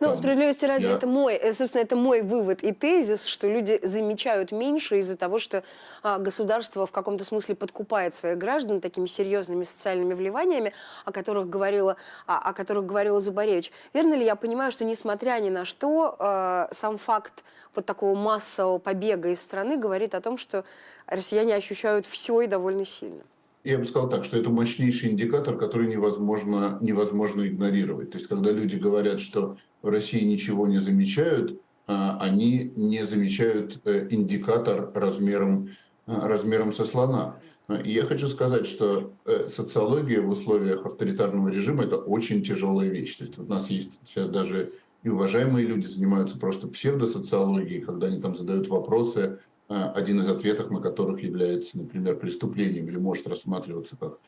Ну, 0.00 0.08
Там, 0.08 0.16
справедливости 0.16 0.64
ради, 0.64 0.86
я... 0.86 0.92
это 0.92 1.06
мой, 1.06 1.34
э, 1.34 1.52
собственно, 1.52 1.82
это 1.82 1.94
мой 1.94 2.22
вывод 2.22 2.62
и 2.62 2.72
тезис, 2.72 3.26
что 3.26 3.46
люди 3.46 3.78
замечают 3.82 4.50
меньше 4.50 4.98
из-за 4.98 5.16
того, 5.16 5.38
что 5.38 5.62
а, 6.02 6.18
государство 6.18 6.86
в 6.86 6.90
каком-то 6.90 7.24
смысле 7.24 7.54
подкупает 7.54 8.14
своих 8.14 8.38
граждан 8.38 8.80
такими 8.80 9.06
серьезными 9.06 9.64
социальными 9.64 10.14
вливаниями, 10.14 10.72
о 11.04 11.12
которых 11.12 11.48
говорила, 11.48 11.96
а, 12.26 12.38
о 12.38 12.52
которых 12.52 12.86
говорила 12.86 13.20
Зубаревич. 13.20 13.72
Верно 13.92 14.14
ли 14.14 14.24
я 14.24 14.36
понимаю, 14.36 14.72
что 14.72 14.84
несмотря 14.84 15.38
ни 15.38 15.50
на 15.50 15.64
что, 15.64 16.16
а, 16.18 16.68
сам 16.72 16.96
факт 16.96 17.44
вот 17.74 17.84
такого 17.84 18.16
массового 18.16 18.78
побега 18.78 19.28
из 19.28 19.40
страны 19.40 19.76
говорит 19.76 20.14
о 20.14 20.20
том, 20.20 20.38
что 20.38 20.64
россияне 21.06 21.54
ощущают 21.54 22.06
все 22.06 22.40
и 22.40 22.46
довольно 22.46 22.84
сильно? 22.84 23.22
Я 23.64 23.78
бы 23.78 23.84
сказал 23.84 24.08
так, 24.08 24.24
что 24.24 24.36
это 24.36 24.50
мощнейший 24.50 25.10
индикатор, 25.10 25.56
который 25.58 25.88
невозможно, 25.88 26.78
невозможно 26.80 27.46
игнорировать. 27.46 28.10
То 28.10 28.18
есть, 28.18 28.28
когда 28.28 28.50
люди 28.50 28.76
говорят, 28.76 29.20
что 29.20 29.56
в 29.82 29.88
России 29.88 30.24
ничего 30.24 30.66
не 30.66 30.78
замечают, 30.78 31.60
а, 31.86 32.18
они 32.20 32.72
не 32.76 33.04
замечают 33.04 33.80
э, 33.84 34.06
индикатор 34.10 34.90
размером, 34.94 35.70
а, 36.06 36.28
размером 36.28 36.72
со 36.72 36.84
слона. 36.84 37.36
И 37.84 37.92
я 37.92 38.04
хочу 38.04 38.28
сказать, 38.28 38.66
что 38.66 39.12
э, 39.26 39.46
социология 39.48 40.20
в 40.20 40.28
условиях 40.28 40.86
авторитарного 40.86 41.48
режима– 41.48 41.84
это 41.84 41.96
очень 41.96 42.42
тяжелая 42.42 42.88
вещь. 42.88 43.16
То 43.16 43.24
есть 43.24 43.38
у 43.38 43.44
нас 43.44 43.70
есть 43.70 44.00
сейчас 44.04 44.28
даже 44.28 44.72
и 45.02 45.08
уважаемые 45.08 45.66
люди 45.66 45.86
занимаются 45.86 46.38
просто 46.38 46.68
псевдосоциологией, 46.68 47.80
когда 47.80 48.08
они 48.08 48.20
там 48.20 48.34
задают 48.34 48.68
вопросы 48.68 49.38
один 49.70 50.20
из 50.20 50.28
ответов 50.28 50.70
на 50.70 50.80
которых 50.80 51.22
является, 51.22 51.78
например, 51.78 52.16
преступлением 52.16 52.86
или 52.86 52.98
может 52.98 53.28
рассматриваться 53.28 53.96
как 53.96 54.18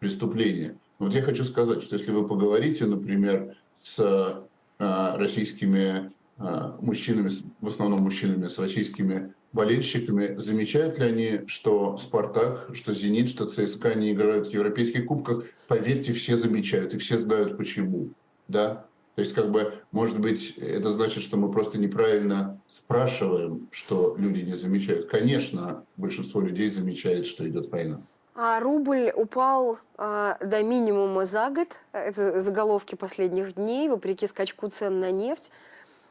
преступление. 0.00 0.76
Вот 0.98 1.14
я 1.14 1.22
хочу 1.22 1.44
сказать, 1.44 1.82
что 1.82 1.94
если 1.94 2.10
вы 2.10 2.26
поговорите, 2.26 2.84
например, 2.84 3.56
с 3.80 4.44
а, 4.78 5.16
российскими 5.16 6.10
а, 6.36 6.76
мужчинами, 6.80 7.30
в 7.60 7.68
основном 7.68 8.00
мужчинами, 8.00 8.48
с 8.48 8.58
российскими 8.58 9.34
болельщиками, 9.52 10.36
замечают 10.36 10.98
ли 10.98 11.04
они, 11.04 11.40
что 11.46 11.96
«Спартак», 11.96 12.70
что 12.74 12.92
«Зенит», 12.92 13.28
что 13.28 13.46
«ЦСКА» 13.46 13.94
не 13.94 14.12
играют 14.12 14.48
в 14.48 14.52
европейских 14.52 15.06
кубках? 15.06 15.44
Поверьте, 15.68 16.12
все 16.12 16.36
замечают, 16.36 16.94
и 16.94 16.98
все 16.98 17.18
знают 17.18 17.56
почему. 17.56 18.10
Да? 18.48 18.87
То 19.18 19.22
есть, 19.22 19.34
как 19.34 19.50
бы, 19.50 19.74
может 19.90 20.20
быть, 20.20 20.56
это 20.58 20.90
значит, 20.90 21.24
что 21.24 21.36
мы 21.36 21.50
просто 21.50 21.76
неправильно 21.76 22.60
спрашиваем, 22.70 23.68
что 23.72 24.14
люди 24.16 24.44
не 24.44 24.54
замечают. 24.54 25.10
Конечно, 25.10 25.84
большинство 25.96 26.40
людей 26.40 26.70
замечает, 26.70 27.26
что 27.26 27.44
идет 27.48 27.68
война. 27.68 28.00
А 28.36 28.60
рубль 28.60 29.10
упал 29.12 29.80
а, 29.96 30.38
до 30.40 30.62
минимума 30.62 31.24
за 31.24 31.50
год. 31.50 31.80
Это 31.90 32.38
заголовки 32.38 32.94
последних 32.94 33.54
дней, 33.56 33.88
вопреки 33.88 34.28
скачку 34.28 34.68
цен 34.68 35.00
на 35.00 35.10
нефть. 35.10 35.50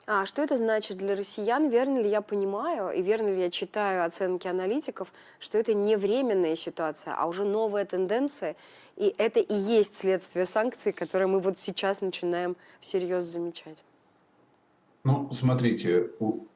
А 0.10 0.26
что 0.26 0.42
это 0.42 0.56
значит 0.56 0.96
для 0.96 1.18
россиян? 1.18 1.70
Верно 1.70 2.00
ли 2.00 2.10
я 2.10 2.22
понимаю 2.22 2.98
и 2.98 3.02
верно 3.02 3.28
ли 3.28 3.42
я 3.42 3.50
читаю 3.50 4.06
оценки 4.06 4.48
аналитиков, 4.48 5.12
что 5.38 5.58
это 5.58 5.74
не 5.74 5.98
временная 5.98 6.56
ситуация, 6.56 7.14
а 7.14 7.28
уже 7.28 7.44
новая 7.44 7.84
тенденция, 7.84 8.56
и 8.96 9.14
это 9.18 9.42
и 9.42 9.54
есть 9.54 9.96
следствие 9.96 10.46
санкций, 10.46 10.94
которые 10.94 11.28
мы 11.28 11.42
вот 11.42 11.60
сейчас 11.60 12.00
начинаем 12.00 12.56
всерьез 12.80 13.26
замечать? 13.26 13.84
Ну, 15.04 15.30
смотрите, 15.34 16.10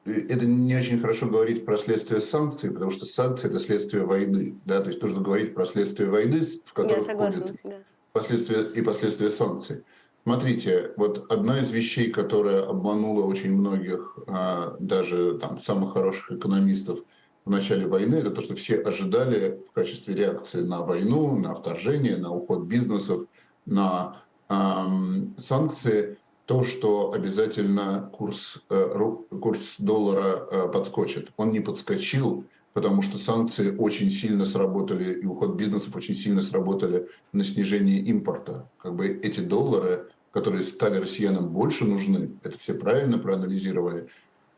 это 0.06 0.46
не 0.46 0.74
очень 0.74 0.98
хорошо 0.98 1.26
говорить 1.26 1.66
про 1.66 1.76
следствие 1.76 2.22
санкций, 2.22 2.70
потому 2.70 2.90
что 2.90 3.04
санкции– 3.04 3.48
это 3.50 3.60
следствие 3.60 4.06
войны. 4.06 4.56
Да? 4.64 4.80
То 4.80 4.88
есть 4.88 5.02
нужно 5.02 5.20
говорить 5.20 5.54
про 5.54 5.66
следствие 5.66 6.08
войны, 6.08 6.46
в 6.64 6.72
которой 6.72 7.02
согласна, 7.02 7.54
да. 7.64 7.76
последствия 8.12 8.62
и 8.62 8.80
последствия 8.80 9.28
санкций. 9.28 9.84
Смотрите, 10.24 10.92
вот 10.96 11.30
одна 11.32 11.58
из 11.58 11.72
вещей, 11.72 12.10
которая 12.10 12.64
обманула 12.64 13.24
очень 13.24 13.56
многих, 13.56 14.18
а, 14.28 14.76
даже 14.78 15.38
там 15.38 15.60
самых 15.60 15.94
хороших 15.94 16.30
экономистов 16.30 17.00
в 17.44 17.50
начале 17.50 17.88
войны, 17.88 18.16
это 18.16 18.30
то, 18.30 18.40
что 18.40 18.54
все 18.54 18.76
ожидали 18.76 19.60
в 19.68 19.72
качестве 19.72 20.14
реакции 20.14 20.62
на 20.62 20.82
войну, 20.82 21.36
на 21.36 21.54
вторжение, 21.54 22.16
на 22.16 22.30
уход 22.30 22.66
бизнесов, 22.66 23.26
на 23.66 24.22
эм, 24.48 25.34
санкции, 25.38 26.18
то, 26.46 26.62
что 26.62 27.12
обязательно 27.12 28.08
курс, 28.12 28.58
э, 28.70 28.98
курс 29.40 29.74
доллара 29.78 30.46
э, 30.50 30.68
подскочит. 30.68 31.32
Он 31.36 31.50
не 31.50 31.60
подскочил, 31.60 32.44
потому 32.72 33.02
что 33.02 33.18
санкции 33.18 33.76
очень 33.76 34.10
сильно 34.10 34.44
сработали, 34.44 35.20
и 35.20 35.26
уход 35.26 35.56
бизнесов 35.56 35.94
очень 35.94 36.14
сильно 36.14 36.40
сработали 36.40 37.08
на 37.32 37.44
снижение 37.44 37.98
импорта. 38.00 38.68
Как 38.78 38.94
бы 38.94 39.08
эти 39.08 39.40
доллары, 39.40 40.08
которые 40.30 40.64
стали 40.64 40.98
россиянам 40.98 41.48
больше 41.50 41.84
нужны, 41.84 42.32
это 42.42 42.58
все 42.58 42.74
правильно 42.74 43.18
проанализировали, 43.18 44.08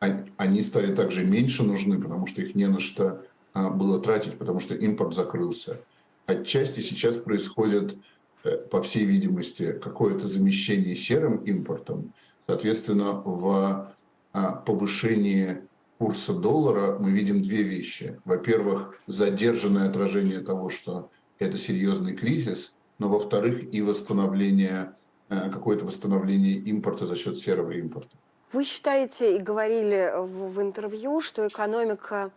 они 0.01 0.63
стали 0.63 0.95
также 0.95 1.25
меньше 1.25 1.63
нужны, 1.63 2.01
потому 2.01 2.27
что 2.27 2.43
их 2.43 2.55
не 2.55 2.67
на 2.67 2.79
что 2.79 3.25
а, 3.55 3.71
было 3.71 4.01
тратить, 4.01 4.39
потому 4.39 4.61
что 4.61 4.75
импорт 4.75 5.15
закрылся. 5.15 5.81
Отчасти 6.27 6.81
сейчас 6.81 7.17
происходит, 7.17 7.97
э, 8.45 8.59
по 8.59 8.83
всей 8.83 9.05
видимости, 9.05 9.79
какое-то 9.83 10.27
замещение 10.27 10.97
серым 10.97 11.39
импортом. 11.39 12.13
Соответственно, 12.47 13.13
в 13.13 13.95
а, 14.33 14.53
повышении 14.53 15.63
курса 15.99 16.33
доллара 16.33 16.99
мы 16.99 17.11
видим 17.11 17.43
две 17.43 17.63
вещи. 17.63 18.21
Во-первых, 18.25 18.99
задержанное 19.07 19.89
отражение 19.89 20.41
того, 20.41 20.71
что 20.71 21.11
это 21.39 21.59
серьезный 21.59 22.15
кризис, 22.15 22.75
но 22.99 23.09
во-вторых 23.09 23.73
и 23.73 23.83
восстановление, 23.83 24.95
э, 25.29 25.51
какое-то 25.51 25.85
восстановление 25.85 26.55
импорта 26.55 27.07
за 27.07 27.17
счет 27.17 27.37
серого 27.37 27.73
импорта. 27.73 28.17
Вы 28.53 28.65
считаете 28.65 29.37
и 29.37 29.41
говорили 29.41 30.13
в, 30.17 30.61
интервью, 30.61 31.21
что 31.21 31.47
экономика 31.49 32.31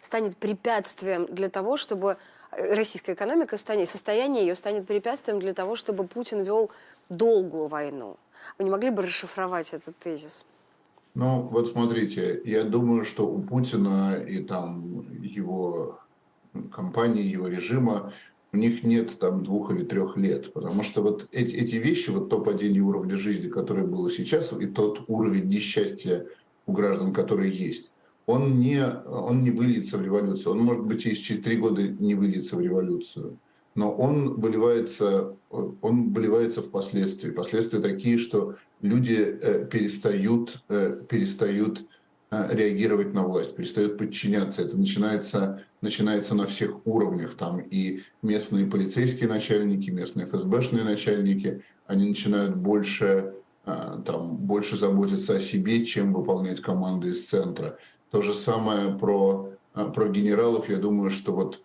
станет 0.00 0.36
препятствием 0.36 1.26
для 1.26 1.48
того, 1.48 1.76
чтобы 1.76 2.16
э, 2.52 2.74
российская 2.74 3.12
экономика 3.12 3.56
станет, 3.56 3.88
состояние 3.88 4.46
ее 4.46 4.54
станет 4.54 4.86
препятствием 4.86 5.40
для 5.40 5.52
того, 5.52 5.76
чтобы 5.76 6.04
Путин 6.04 6.42
вел 6.42 6.70
долгую 7.10 7.66
войну. 7.66 8.16
Вы 8.58 8.64
не 8.64 8.70
могли 8.70 8.90
бы 8.90 9.02
расшифровать 9.02 9.74
этот 9.74 9.98
тезис? 9.98 10.44
Ну, 11.14 11.42
вот 11.42 11.68
смотрите, 11.68 12.40
я 12.44 12.64
думаю, 12.64 13.04
что 13.04 13.28
у 13.28 13.42
Путина 13.42 14.14
и 14.14 14.42
там 14.42 15.12
его 15.22 16.00
компании, 16.72 17.24
его 17.24 17.48
режима, 17.48 18.12
у 18.52 18.56
них 18.56 18.82
нет 18.82 19.18
там 19.18 19.42
двух 19.42 19.70
или 19.72 19.84
трех 19.84 20.16
лет, 20.16 20.52
потому 20.52 20.82
что 20.82 21.02
вот 21.02 21.28
эти, 21.32 21.54
эти 21.54 21.76
вещи, 21.76 22.10
вот 22.10 22.30
то 22.30 22.40
падение 22.40 22.80
уровня 22.80 23.16
жизни, 23.16 23.48
которое 23.48 23.86
было 23.86 24.10
сейчас, 24.10 24.52
и 24.52 24.66
тот 24.66 25.04
уровень 25.06 25.48
несчастья 25.48 26.26
у 26.66 26.72
граждан, 26.72 27.12
который 27.12 27.50
есть, 27.50 27.90
он 28.26 28.58
не, 28.58 28.84
он 28.84 29.42
не 29.42 29.50
выльется 29.50 29.98
в 29.98 30.02
революцию. 30.02 30.52
Он, 30.52 30.60
может 30.60 30.84
быть, 30.84 31.02
через, 31.02 31.16
через 31.18 31.42
три 31.42 31.56
года 31.56 31.88
не 31.88 32.14
выльется 32.14 32.56
в 32.56 32.60
революцию 32.60 33.38
но 33.78 33.92
он 33.92 34.40
выливается, 34.40 35.36
он 35.50 36.12
выливается 36.12 36.62
впоследствии. 36.62 37.30
Последствия 37.30 37.78
такие, 37.78 38.18
что 38.18 38.56
люди 38.80 39.38
э, 39.40 39.66
перестают, 39.66 40.64
э, 40.68 41.00
перестают 41.08 41.84
э, 42.32 42.48
реагировать 42.50 43.14
на 43.14 43.22
власть, 43.22 43.54
перестают 43.54 43.96
подчиняться. 43.96 44.62
Это 44.62 44.76
начинается, 44.76 45.62
начинается 45.80 46.34
на 46.34 46.46
всех 46.46 46.84
уровнях. 46.88 47.36
Там 47.36 47.60
и 47.60 48.00
местные 48.20 48.66
полицейские 48.66 49.28
начальники, 49.28 49.90
местные 49.90 50.26
ФСБшные 50.26 50.82
начальники, 50.82 51.62
они 51.86 52.08
начинают 52.08 52.56
больше, 52.56 53.34
там, 53.64 54.38
больше 54.38 54.76
заботиться 54.76 55.36
о 55.36 55.40
себе, 55.40 55.84
чем 55.84 56.14
выполнять 56.14 56.60
команды 56.60 57.10
из 57.10 57.28
центра. 57.28 57.78
То 58.10 58.22
же 58.22 58.34
самое 58.34 58.98
про, 58.98 59.52
про 59.72 60.08
генералов. 60.08 60.68
Я 60.68 60.78
думаю, 60.78 61.10
что 61.10 61.32
вот 61.32 61.62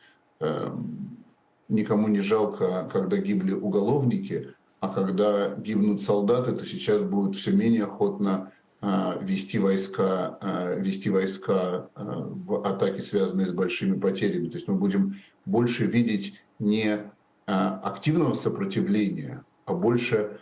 никому 1.70 2.08
не 2.08 2.20
жалко, 2.20 2.90
когда 2.92 3.18
гибли 3.18 3.54
уголовники, 3.54 4.54
а 4.80 4.90
когда 4.90 5.56
гибнут 5.56 6.02
солдаты, 6.02 6.52
то 6.52 6.66
сейчас 6.66 7.02
будут 7.02 7.36
все 7.36 7.52
менее 7.52 7.86
охотно 7.86 8.52
а, 8.82 9.18
вести 9.22 9.60
войска, 9.60 10.38
а, 10.42 10.76
вести 10.76 11.10
войска 11.10 11.90
а, 11.96 12.28
в 12.28 12.68
атаки, 12.68 13.00
связанные 13.00 13.48
с 13.48 13.54
большими 13.54 13.98
потерями. 13.98 14.50
То 14.50 14.58
есть 14.58 14.68
мы 14.68 14.76
будем 14.76 15.16
больше 15.46 15.86
видеть 15.86 16.34
не 16.60 17.12
активного 17.46 18.34
сопротивления, 18.34 19.44
а 19.66 19.74
больше 19.74 20.40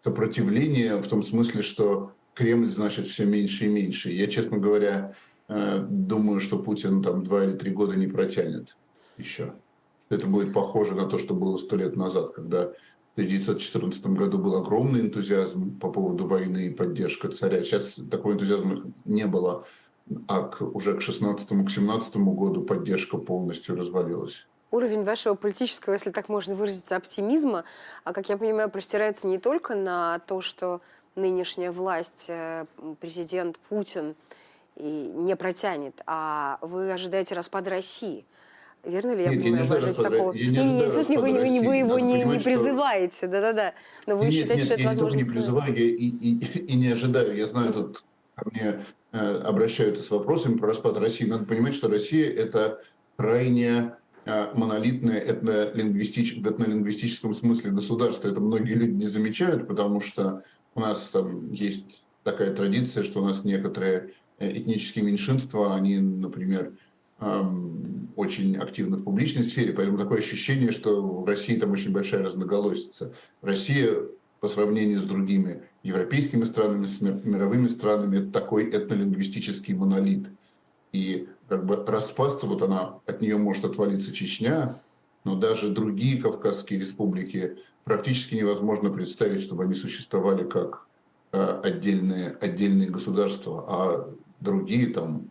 сопротивления 0.00 0.96
в 0.96 1.06
том 1.06 1.22
смысле, 1.22 1.60
что 1.60 2.12
Кремль 2.34 2.70
значит 2.70 3.06
все 3.06 3.26
меньше 3.26 3.66
и 3.66 3.68
меньше. 3.68 4.10
Я, 4.10 4.28
честно 4.28 4.56
говоря, 4.56 5.14
думаю, 5.48 6.40
что 6.40 6.58
Путин 6.58 7.02
там 7.02 7.22
два 7.22 7.44
или 7.44 7.52
три 7.52 7.70
года 7.70 7.98
не 7.98 8.06
протянет 8.06 8.78
еще 9.18 9.54
это 10.10 10.26
будет 10.26 10.52
похоже 10.52 10.94
на 10.94 11.06
то, 11.06 11.18
что 11.18 11.34
было 11.34 11.56
сто 11.58 11.76
лет 11.76 11.96
назад, 11.96 12.32
когда 12.32 12.68
в 12.68 13.20
1914 13.20 14.06
году 14.06 14.38
был 14.38 14.56
огромный 14.56 15.00
энтузиазм 15.00 15.78
по 15.78 15.90
поводу 15.90 16.26
войны 16.26 16.66
и 16.66 16.70
поддержка 16.70 17.28
царя. 17.28 17.62
Сейчас 17.62 17.98
такого 18.10 18.32
энтузиазма 18.32 18.92
не 19.04 19.26
было, 19.26 19.64
а 20.28 20.42
к, 20.44 20.62
уже 20.62 20.96
к 20.96 21.02
16 21.02 21.48
к 21.48 21.70
17 21.70 22.16
году 22.16 22.62
поддержка 22.62 23.18
полностью 23.18 23.76
развалилась. 23.76 24.46
Уровень 24.70 25.02
вашего 25.02 25.34
политического, 25.34 25.94
если 25.94 26.10
так 26.10 26.28
можно 26.28 26.54
выразиться, 26.54 26.96
оптимизма, 26.96 27.64
а, 28.04 28.12
как 28.12 28.28
я 28.28 28.36
понимаю, 28.36 28.70
простирается 28.70 29.26
не 29.26 29.38
только 29.38 29.74
на 29.74 30.18
то, 30.20 30.42
что 30.42 30.82
нынешняя 31.14 31.72
власть, 31.72 32.26
э, 32.28 32.66
президент 33.00 33.58
Путин 33.58 34.14
и 34.76 35.10
не 35.14 35.36
протянет, 35.36 36.00
а 36.06 36.58
вы 36.60 36.92
ожидаете 36.92 37.34
распада 37.34 37.70
России– 37.70 38.24
Верно 38.84 39.14
ли 39.14 39.24
я 39.24 39.30
Нет, 39.30 39.42
понимаю, 39.42 39.64
я 39.72 39.80
жить 39.80 39.96
такого? 39.96 40.32
Я 40.32 40.50
не, 40.50 40.72
не, 40.74 41.16
вы, 41.16 41.32
вы, 41.32 41.66
вы, 41.66 41.76
его 41.76 41.98
не, 41.98 42.24
не 42.24 42.38
призываете, 42.38 43.26
да-да-да. 43.26 43.74
Но 44.06 44.16
вы 44.16 44.26
нет, 44.26 44.34
считаете, 44.34 44.56
нет, 44.56 44.80
что 44.80 44.90
это? 44.90 45.08
Я 45.08 45.16
не 45.16 45.24
призываю, 45.24 45.76
я 45.76 45.84
и, 45.84 45.90
и, 45.90 46.56
и 46.60 46.76
не 46.76 46.88
ожидаю. 46.88 47.36
Я 47.36 47.48
знаю, 47.48 47.72
тут 47.72 48.04
ко 48.34 48.48
мне 48.50 48.84
э, 49.12 49.38
обращаются 49.44 50.02
с 50.02 50.10
вопросами 50.10 50.56
про 50.56 50.68
распад 50.68 50.96
России. 50.98 51.26
Надо 51.26 51.44
понимать, 51.44 51.74
что 51.74 51.88
Россия– 51.88 52.30
это 52.36 52.80
крайне 53.16 53.96
э, 54.24 54.46
монолитное 54.54 55.18
этнолингвистич, 55.18 56.36
в 56.36 56.48
этнолингвистическом 56.48 57.34
смысле 57.34 57.72
государство. 57.72 58.28
Это 58.28 58.40
многие 58.40 58.74
люди 58.74 58.92
не 58.92 59.06
замечают, 59.06 59.66
потому 59.66 60.00
что 60.00 60.42
у 60.74 60.80
нас 60.80 61.08
там 61.12 61.50
есть 61.52 62.04
такая 62.22 62.54
традиция, 62.54 63.02
что 63.02 63.22
у 63.22 63.26
нас 63.26 63.44
некоторые 63.44 64.12
э, 64.38 64.56
этнические 64.56 65.04
меньшинства, 65.04 65.74
они, 65.74 65.98
например, 65.98 66.72
очень 67.20 68.56
активно 68.56 68.96
в 68.96 69.04
публичной 69.04 69.44
сфере, 69.44 69.72
поэтому 69.72 69.98
такое 69.98 70.18
ощущение, 70.18 70.72
что 70.72 71.02
в 71.02 71.24
России 71.24 71.56
там 71.56 71.72
очень 71.72 71.92
большая 71.92 72.24
разноголосица. 72.24 73.12
Россия 73.42 73.94
по 74.40 74.48
сравнению 74.48 75.00
с 75.00 75.04
другими 75.04 75.62
европейскими 75.82 76.44
странами, 76.44 76.86
с 76.86 77.00
мировыми 77.00 77.66
странами, 77.66 78.18
это 78.18 78.30
такой 78.30 78.70
этнолингвистический 78.70 79.74
монолит. 79.74 80.28
И 80.92 81.28
как 81.48 81.66
бы 81.66 81.76
распасться, 81.86 82.46
вот 82.46 82.62
она, 82.62 83.00
от 83.06 83.20
нее 83.20 83.36
может 83.36 83.64
отвалиться 83.64 84.12
Чечня, 84.12 84.80
но 85.24 85.34
даже 85.34 85.70
другие 85.70 86.20
Кавказские 86.20 86.80
республики 86.80 87.58
практически 87.84 88.36
невозможно 88.36 88.90
представить, 88.90 89.42
чтобы 89.42 89.64
они 89.64 89.74
существовали 89.74 90.44
как 90.44 90.86
э, 91.32 91.60
отдельные, 91.64 92.36
отдельные 92.40 92.90
государства, 92.90 93.64
а 93.68 94.14
другие 94.40 94.88
там 94.88 95.30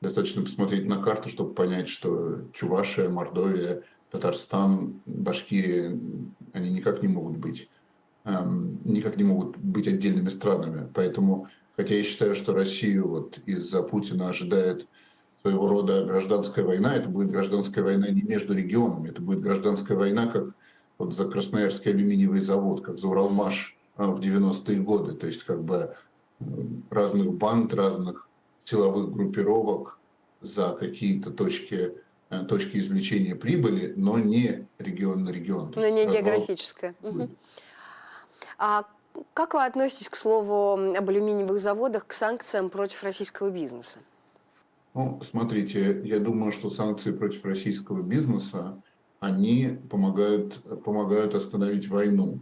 Достаточно 0.00 0.42
посмотреть 0.42 0.86
на 0.86 1.02
карту, 1.02 1.28
чтобы 1.28 1.54
понять, 1.54 1.88
что 1.88 2.42
Чувашия, 2.52 3.08
Мордовия, 3.08 3.82
Татарстан, 4.10 5.00
Башкирия, 5.06 5.98
они 6.52 6.70
никак 6.70 7.02
не 7.02 7.08
могут 7.08 7.38
быть, 7.38 7.68
эм, 8.24 8.80
никак 8.84 9.16
не 9.16 9.24
могут 9.24 9.56
быть 9.56 9.88
отдельными 9.88 10.28
странами. 10.28 10.88
Поэтому, 10.94 11.48
хотя 11.76 11.96
я 11.96 12.04
считаю, 12.04 12.36
что 12.36 12.54
Россию 12.54 13.08
вот 13.08 13.38
из-за 13.44 13.82
Путина 13.82 14.28
ожидает 14.28 14.86
своего 15.42 15.68
рода 15.68 16.04
гражданская 16.04 16.64
война, 16.64 16.94
это 16.94 17.08
будет 17.08 17.30
гражданская 17.30 17.82
война 17.82 18.08
не 18.08 18.22
между 18.22 18.54
регионами, 18.54 19.08
это 19.08 19.20
будет 19.20 19.40
гражданская 19.40 19.96
война, 19.96 20.26
как 20.26 20.54
вот 20.98 21.14
за 21.14 21.28
Красноярский 21.28 21.90
алюминиевый 21.92 22.40
завод, 22.40 22.84
как 22.84 22.98
за 22.98 23.08
Уралмаш 23.08 23.76
э, 23.96 24.04
в 24.04 24.20
90-е 24.20 24.80
годы. 24.80 25.14
То 25.14 25.26
есть 25.26 25.42
как 25.42 25.64
бы 25.64 25.94
э, 26.40 26.44
разных 26.90 27.34
банд, 27.34 27.74
разных 27.74 28.27
силовых 28.68 29.12
группировок 29.12 29.98
за 30.40 30.72
какие-то 30.78 31.30
точки, 31.30 31.94
э, 32.30 32.44
точки 32.44 32.76
извлечения 32.76 33.34
прибыли, 33.34 33.94
но 33.96 34.18
не 34.18 34.66
регион 34.78 35.24
на 35.24 35.30
регион. 35.30 35.72
Но 35.74 35.88
не 35.88 36.06
географическое. 36.06 36.94
Угу. 37.02 37.28
А 38.58 38.84
как 39.34 39.54
вы 39.54 39.64
относитесь 39.64 40.08
к 40.08 40.16
слову 40.16 40.94
об 40.96 41.08
алюминиевых 41.08 41.58
заводах, 41.58 42.06
к 42.06 42.12
санкциям 42.12 42.68
против 42.68 43.02
российского 43.02 43.50
бизнеса? 43.50 43.98
Ну, 44.94 45.20
смотрите, 45.22 46.00
я 46.04 46.18
думаю, 46.18 46.52
что 46.52 46.70
санкции 46.70 47.12
против 47.12 47.44
российского 47.44 48.02
бизнеса, 48.02 48.80
они 49.20 49.78
помогают, 49.90 50.62
помогают 50.84 51.34
остановить 51.34 51.88
войну. 51.88 52.38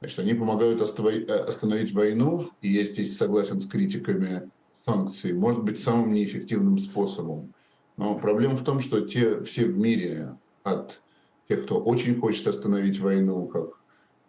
Значит, 0.00 0.18
они 0.18 0.34
помогают 0.34 0.80
э, 0.80 1.34
остановить 1.34 1.92
войну, 1.92 2.50
и 2.60 2.68
я 2.68 2.84
здесь 2.84 3.16
согласен 3.16 3.60
с 3.60 3.66
критиками 3.66 4.50
санкции 4.84 5.32
может 5.32 5.62
быть 5.62 5.78
самым 5.78 6.12
неэффективным 6.12 6.78
способом. 6.78 7.52
Но 7.96 8.18
проблема 8.18 8.56
в 8.56 8.64
том, 8.64 8.80
что 8.80 9.00
те 9.00 9.42
все 9.42 9.66
в 9.66 9.78
мире, 9.78 10.36
от 10.64 11.00
тех, 11.48 11.64
кто 11.64 11.78
очень 11.78 12.18
хочет 12.18 12.46
остановить 12.46 12.98
войну, 12.98 13.46
как 13.46 13.82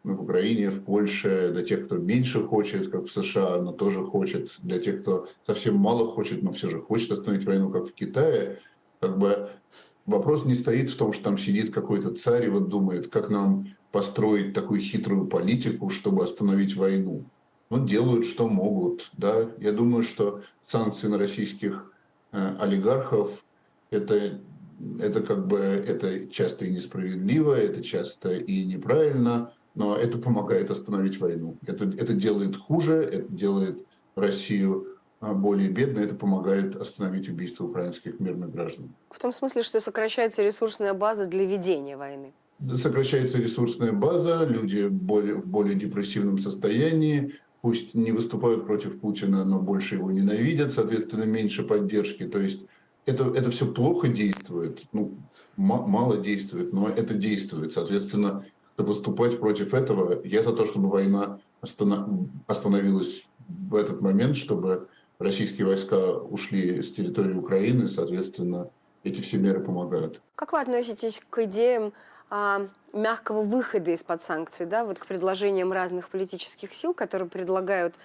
в 0.04 0.22
Украине, 0.22 0.70
в 0.70 0.84
Польше, 0.84 1.52
до 1.54 1.64
тех, 1.64 1.86
кто 1.86 1.98
меньше 1.98 2.44
хочет, 2.44 2.92
как 2.92 3.06
в 3.06 3.12
США, 3.12 3.62
но 3.62 3.72
тоже 3.72 4.04
хочет, 4.04 4.52
для 4.62 4.80
тех, 4.80 5.02
кто 5.02 5.28
совсем 5.48 5.76
мало 5.76 6.06
хочет, 6.06 6.44
но 6.44 6.52
все 6.52 6.70
же 6.70 6.80
хочет 6.80 7.12
остановить 7.12 7.46
войну, 7.46 7.70
как 7.70 7.88
в 7.88 7.94
Китае, 7.94 8.60
как 9.00 9.18
бы 9.18 9.50
вопрос 10.06 10.46
не 10.46 10.56
стоит 10.56 10.90
в 10.90 10.98
том, 10.98 11.14
что 11.14 11.24
там 11.24 11.38
сидит 11.38 11.74
какой-то 11.74 12.14
царь 12.14 12.46
и 12.46 12.50
вот 12.50 12.70
думает, 12.70 13.08
как 13.08 13.30
нам 13.30 13.68
построить 13.92 14.54
такую 14.54 14.82
хитрую 14.82 15.28
политику, 15.28 15.90
чтобы 15.90 16.24
остановить 16.24 16.76
войну 16.76 17.26
ну, 17.78 17.86
делают, 17.86 18.26
что 18.26 18.48
могут. 18.48 19.10
Да? 19.14 19.50
Я 19.60 19.72
думаю, 19.72 20.04
что 20.04 20.42
санкции 20.66 21.08
на 21.08 21.18
российских 21.18 21.92
э, 22.32 22.56
олигархов 22.60 23.44
это, 23.90 24.40
это 25.00 25.22
как 25.22 25.48
бы 25.48 25.58
это 25.58 26.28
часто 26.28 26.66
и 26.66 26.72
несправедливо, 26.72 27.56
это 27.56 27.84
часто 27.84 28.34
и 28.34 28.66
неправильно, 28.66 29.54
но 29.76 29.96
это 29.96 30.18
помогает 30.18 30.72
остановить 30.72 31.20
войну. 31.20 31.58
Это, 31.66 31.86
это 31.86 32.14
делает 32.14 32.56
хуже, 32.56 32.96
это 32.96 33.32
делает 33.34 33.86
Россию 34.16 34.98
э, 35.22 35.34
более 35.34 35.70
бедной, 35.70 36.06
это 36.06 36.16
помогает 36.16 36.76
остановить 36.76 37.30
убийство 37.30 37.66
украинских 37.66 38.20
мирных 38.20 38.52
граждан. 38.52 38.94
В 39.10 39.20
том 39.20 39.32
смысле, 39.32 39.64
что 39.64 39.80
сокращается 39.80 40.44
ресурсная 40.44 40.94
база 40.94 41.26
для 41.26 41.46
ведения 41.46 41.98
войны. 41.98 42.34
сокращается 42.78 43.38
ресурсная 43.40 43.92
база, 43.94 44.46
люди 44.46 44.88
более, 44.88 45.36
в 45.36 45.48
более 45.48 45.76
депрессивном 45.76 46.38
состоянии, 46.38 47.34
пусть 47.64 47.94
не 47.94 48.12
выступают 48.12 48.66
против 48.66 49.00
Путина, 49.00 49.46
но 49.46 49.58
больше 49.58 49.96
его 49.96 50.12
ненавидят, 50.12 50.74
соответственно, 50.74 51.24
меньше 51.24 51.64
поддержки. 51.64 52.26
То 52.26 52.38
есть 52.40 52.66
это, 53.06 53.24
это 53.30 53.52
все 53.52 53.66
плохо 53.66 54.10
действует, 54.10 54.84
ну, 54.92 55.18
мало 55.56 56.18
действует, 56.18 56.74
но 56.74 56.90
это 56.90 57.14
действует. 57.14 57.72
Соответственно, 57.72 58.46
выступать 58.76 59.40
против 59.40 59.74
этого, 59.74 60.22
я 60.26 60.44
за 60.44 60.52
то, 60.52 60.66
чтобы 60.66 60.90
война 60.90 61.40
остановилась 61.62 63.30
в 63.48 63.76
этот 63.76 64.02
момент, 64.02 64.36
чтобы 64.36 64.90
российские 65.20 65.66
войска 65.66 66.18
ушли 66.18 66.82
с 66.82 66.92
территории 66.92 67.34
Украины, 67.34 67.88
соответственно, 67.88 68.72
эти 69.06 69.22
все 69.22 69.38
меры 69.38 69.62
помогают. 69.62 70.20
Как 70.36 70.52
вы 70.52 70.60
относитесь 70.60 71.22
к 71.30 71.46
идеям 71.46 71.94
а, 72.30 72.68
мягкого 72.94 73.42
выхода 73.42 73.92
из-под 73.92 74.22
санкций, 74.22 74.66
да, 74.66 74.86
вот 74.86 75.00
к 75.00 75.06
предложениям 75.06 75.74
разных 75.74 76.10
политических 76.10 76.74
сил, 76.74 76.94
которые 76.94 77.28
предлагают 77.28 77.96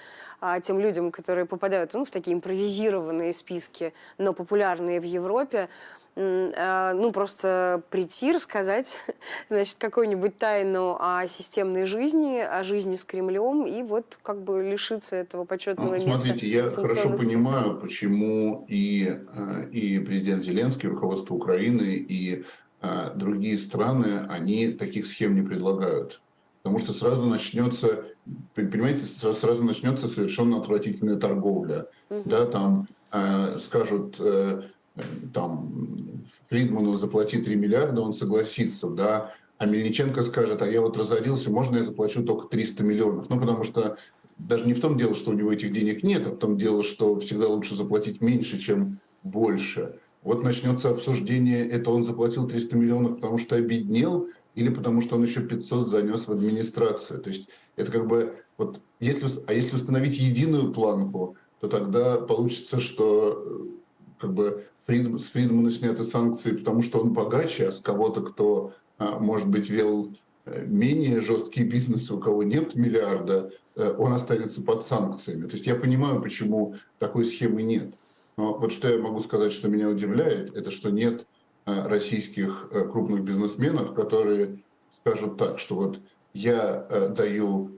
а, 0.41 0.61
тем 0.61 0.81
людям, 0.81 1.11
которые 1.11 1.47
попадают 1.47 1.95
ну, 1.95 2.05
в 2.05 2.11
такие 2.11 2.35
импровизированные 2.35 3.33
списки, 3.33 3.93
но 4.17 4.33
популярные 4.33 5.01
в 5.01 5.05
Европе, 5.05 5.69
а, 6.17 6.95
ну, 6.95 7.13
просто 7.13 7.83
прийти, 7.91 8.33
рассказать, 8.33 8.99
значит, 9.49 9.77
какую-нибудь 9.79 10.37
тайну 10.37 10.97
о 10.99 11.29
системной 11.29 11.85
жизни, 11.85 12.39
о 12.39 12.65
жизни 12.65 12.97
с 12.97 13.05
Кремлем, 13.05 13.67
и 13.67 13.83
вот 13.83 14.19
как 14.23 14.43
бы 14.43 14.63
лишиться 14.63 15.15
этого 15.17 15.45
почетного 15.45 15.91
ну, 15.91 15.95
места. 15.95 16.17
Смотрите, 16.17 16.49
я 16.49 16.71
хорошо 16.71 17.11
понимаю, 17.11 17.79
почему 17.79 18.65
и, 18.69 19.21
э, 19.33 19.69
и 19.71 20.01
президент 20.01 20.43
Зеленский, 20.43 20.89
руководство 20.89 21.35
Украины, 21.35 22.05
и 22.09 22.45
а 22.45 22.45
другие 23.17 23.59
страны, 23.59 24.27
они 24.29 24.69
таких 24.69 25.07
схем 25.07 25.35
не 25.35 25.43
предлагают. 25.43 26.21
Потому 26.63 26.85
что 26.85 26.93
сразу 26.93 27.27
начнется, 27.27 28.05
понимаете, 28.55 29.07
сразу 29.07 29.63
начнется 29.63 30.07
совершенно 30.07 30.59
отвратительная 30.59 31.17
торговля. 31.17 31.87
Угу. 32.11 32.23
Да, 32.27 32.47
там 32.47 32.89
э, 33.13 33.59
скажут, 33.61 34.17
э, 34.19 34.63
там, 35.33 36.25
Фридману 36.49 36.97
заплати 36.97 37.39
3 37.39 37.57
миллиарда, 37.57 38.01
он 38.01 38.13
согласится, 38.13 38.89
да, 38.91 39.35
а 39.59 39.67
Мельниченко 39.67 40.23
скажет, 40.23 40.63
а 40.63 40.69
я 40.69 40.81
вот 40.81 40.97
разорился, 40.97 41.51
можно 41.51 41.79
я 41.79 41.85
заплачу 41.85 42.23
только 42.23 42.49
300 42.49 42.85
миллионов? 42.85 43.29
Ну, 43.29 43.41
потому 43.41 43.65
что 43.65 43.97
даже 44.39 44.65
не 44.67 44.73
в 44.73 44.81
том 44.81 44.97
дело, 44.97 45.15
что 45.15 45.33
у 45.33 45.35
него 45.35 45.53
этих 45.53 45.73
денег 45.73 46.03
нет, 46.03 46.27
а 46.27 46.31
в 46.31 46.37
том 46.37 46.57
дело, 46.57 46.83
что 46.83 47.19
всегда 47.19 47.49
лучше 47.49 47.75
заплатить 47.75 48.21
меньше, 48.21 48.59
чем 48.59 49.01
больше. 49.25 49.99
Вот 50.29 50.45
начнется 50.45 50.91
обсуждение, 50.91 51.67
это 51.67 51.91
он 51.91 52.05
заплатил 52.05 52.47
300 52.47 52.77
миллионов, 52.77 53.15
потому 53.15 53.39
что 53.39 53.57
обеднел, 53.57 54.29
или 54.55 54.69
потому 54.69 55.01
что 55.01 55.17
он 55.17 55.25
еще 55.25 55.41
500 55.41 55.89
занес 55.89 56.29
в 56.29 56.33
администрацию. 56.33 57.23
То 57.23 57.31
есть 57.31 57.49
это 57.77 57.91
как 57.91 58.07
бы, 58.07 58.37
вот, 58.59 58.79
если, 59.01 59.27
а 59.47 59.55
если 59.55 59.77
установить 59.77 60.19
единую 60.19 60.75
планку, 60.75 61.37
то 61.61 61.69
тогда 61.69 62.19
получится, 62.19 62.79
что 62.79 63.43
э, 63.43 63.65
как 64.19 64.35
бы 64.35 64.67
Фрид, 64.85 65.19
с 65.19 65.31
Фридмана 65.31 65.71
сняты 65.71 66.05
санкции, 66.05 66.55
потому 66.55 66.83
что 66.83 67.01
он 67.01 67.15
богаче, 67.15 67.69
а 67.69 67.73
с 67.73 67.81
кого-то, 67.81 68.21
кто, 68.21 68.75
а, 68.99 69.19
может 69.19 69.49
быть, 69.49 69.71
вел 69.71 70.13
э, 70.45 70.67
менее 70.67 71.23
жесткий 71.23 71.65
бизнес, 71.65 72.11
у 72.11 72.19
кого 72.19 72.43
нет 72.43 72.75
миллиарда, 72.75 73.51
э, 73.77 73.95
он 73.97 74.13
останется 74.13 74.61
под 74.61 74.85
санкциями. 74.85 75.47
То 75.47 75.55
есть 75.55 75.67
я 75.67 75.75
понимаю, 75.75 76.21
почему 76.21 76.75
такой 76.99 77.25
схемы 77.25 77.63
нет. 77.63 77.95
Но 78.39 78.55
вот 78.55 78.73
что 78.73 78.89
я 78.89 78.99
могу 79.01 79.19
сказать, 79.21 79.53
что 79.53 79.67
меня 79.67 79.89
удивляет, 79.89 80.57
это 80.57 80.71
что 80.71 80.91
нет 80.91 81.27
э, 81.67 81.89
российских 81.89 82.69
э, 82.71 82.85
крупных 82.89 83.25
бизнесменов, 83.25 83.95
которые 83.95 84.63
скажут 85.01 85.37
так, 85.39 85.59
что 85.59 85.75
вот 85.75 86.01
я 86.33 86.87
э, 86.89 87.09
даю 87.09 87.73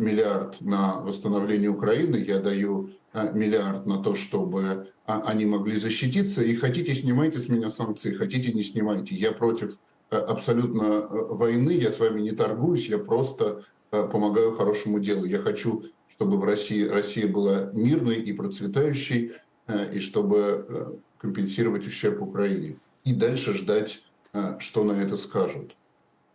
миллиард 0.00 0.62
на 0.62 1.00
восстановление 1.02 1.68
Украины, 1.68 2.16
я 2.16 2.38
даю 2.38 2.92
миллиард 3.34 3.84
на 3.84 4.02
то, 4.02 4.14
чтобы 4.14 4.88
они 5.04 5.44
могли 5.44 5.78
защититься, 5.78 6.42
и 6.42 6.54
хотите, 6.54 6.94
снимайте 6.94 7.40
с 7.40 7.50
меня 7.50 7.68
санкции, 7.68 8.14
хотите, 8.14 8.54
не 8.54 8.64
снимайте. 8.64 9.14
Я 9.14 9.32
против 9.32 9.76
абсолютно 10.08 11.06
войны, 11.06 11.72
я 11.72 11.92
с 11.92 12.00
вами 12.00 12.22
не 12.22 12.30
торгуюсь, 12.30 12.88
я 12.88 12.96
просто 12.96 13.64
помогаю 13.90 14.52
хорошему 14.52 14.98
делу. 14.98 15.26
Я 15.26 15.40
хочу, 15.40 15.84
чтобы 16.08 16.38
в 16.38 16.44
России 16.44 16.86
Россия 16.86 17.28
была 17.30 17.70
мирной 17.74 18.22
и 18.22 18.32
процветающей, 18.32 19.34
и 19.68 19.98
чтобы 19.98 20.66
э, 20.68 20.92
компенсировать 21.18 21.86
ущерб 21.86 22.22
Украине. 22.22 22.76
И 23.04 23.14
дальше 23.14 23.52
ждать, 23.54 24.02
э, 24.32 24.58
что 24.58 24.84
на 24.84 24.92
это 24.92 25.16
скажут. 25.16 25.76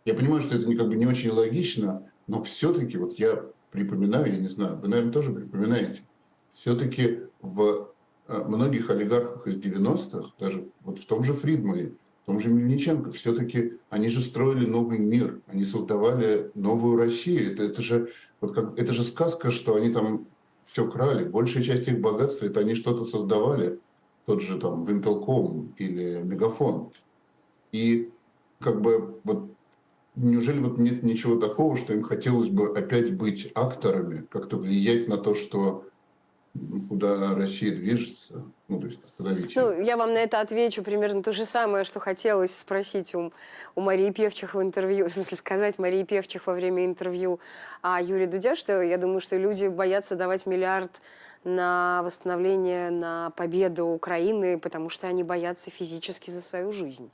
Я 0.04 0.14
понимаю, 0.14 0.42
что 0.42 0.56
это 0.56 0.74
как 0.76 0.88
бы 0.88 0.96
не 0.96 1.06
очень 1.06 1.30
логично, 1.30 2.10
но 2.26 2.42
все-таки, 2.42 2.96
вот 2.98 3.18
я 3.18 3.44
припоминаю, 3.70 4.32
я 4.32 4.38
не 4.38 4.48
знаю, 4.48 4.76
вы, 4.76 4.88
наверное, 4.88 5.12
тоже 5.12 5.32
припоминаете, 5.32 6.02
все-таки 6.54 7.20
в 7.40 7.92
многих 8.28 8.90
олигархах 8.90 9.46
из 9.46 9.56
90-х, 9.56 10.34
даже 10.38 10.68
вот 10.82 10.98
в 10.98 11.06
том 11.06 11.24
же 11.24 11.34
Фридмане, 11.34 11.92
в 12.22 12.26
том 12.26 12.38
же 12.38 12.50
Мельниченко, 12.50 13.10
все-таки 13.10 13.74
они 13.90 14.08
же 14.08 14.22
строили 14.22 14.64
новый 14.66 14.98
мир, 14.98 15.40
они 15.46 15.64
создавали 15.64 16.50
новую 16.54 16.96
Россию. 16.96 17.52
Это, 17.52 17.64
это, 17.64 17.82
же, 17.82 18.10
вот 18.40 18.54
как, 18.54 18.78
это 18.78 18.94
же 18.94 19.02
сказка, 19.02 19.50
что 19.50 19.74
они 19.74 19.92
там 19.92 20.26
все 20.72 20.90
крали. 20.90 21.28
Большая 21.28 21.62
часть 21.62 21.86
их 21.86 22.00
богатства, 22.00 22.46
это 22.46 22.60
они 22.60 22.74
что-то 22.74 23.04
создавали. 23.04 23.78
Тот 24.24 24.40
же 24.40 24.58
там 24.58 24.86
Вимпелком 24.86 25.74
или 25.76 26.22
Мегафон. 26.22 26.90
И 27.72 28.10
как 28.58 28.80
бы 28.80 29.20
вот 29.24 29.50
неужели 30.16 30.60
вот 30.60 30.78
нет 30.78 31.02
ничего 31.02 31.36
такого, 31.38 31.76
что 31.76 31.92
им 31.92 32.02
хотелось 32.02 32.48
бы 32.48 32.76
опять 32.76 33.14
быть 33.14 33.52
акторами, 33.54 34.26
как-то 34.30 34.56
влиять 34.56 35.08
на 35.08 35.18
то, 35.18 35.34
что 35.34 35.84
куда 36.88 37.34
Россия 37.34 37.74
движется, 37.76 38.44
ну, 38.72 38.80
то 38.80 38.86
есть 38.86 38.98
остановить. 39.04 39.56
Ну, 39.56 39.80
я 39.80 39.96
вам 39.96 40.14
на 40.14 40.18
это 40.18 40.40
отвечу 40.40 40.82
примерно 40.82 41.22
то 41.22 41.32
же 41.32 41.44
самое, 41.44 41.84
что 41.84 42.00
хотелось 42.00 42.56
спросить 42.56 43.14
у, 43.14 43.32
у 43.74 43.80
Марии 43.80 44.10
Певчих 44.10 44.54
в 44.54 44.62
интервью, 44.62 45.06
в 45.08 45.12
смысле 45.12 45.36
сказать 45.36 45.78
Марии 45.78 46.02
Певчих 46.04 46.46
во 46.46 46.54
время 46.54 46.86
интервью 46.86 47.38
о 47.82 48.00
Юрии 48.00 48.26
Дудя, 48.26 48.56
что 48.56 48.80
я 48.80 48.96
думаю, 48.96 49.20
что 49.20 49.36
люди 49.36 49.66
боятся 49.66 50.16
давать 50.16 50.46
миллиард 50.46 51.02
на 51.44 52.02
восстановление, 52.04 52.90
на 52.90 53.30
победу 53.30 53.86
Украины, 53.86 54.58
потому 54.58 54.88
что 54.88 55.08
они 55.08 55.22
боятся 55.22 55.70
физически 55.70 56.30
за 56.30 56.40
свою 56.40 56.72
жизнь. 56.72 57.10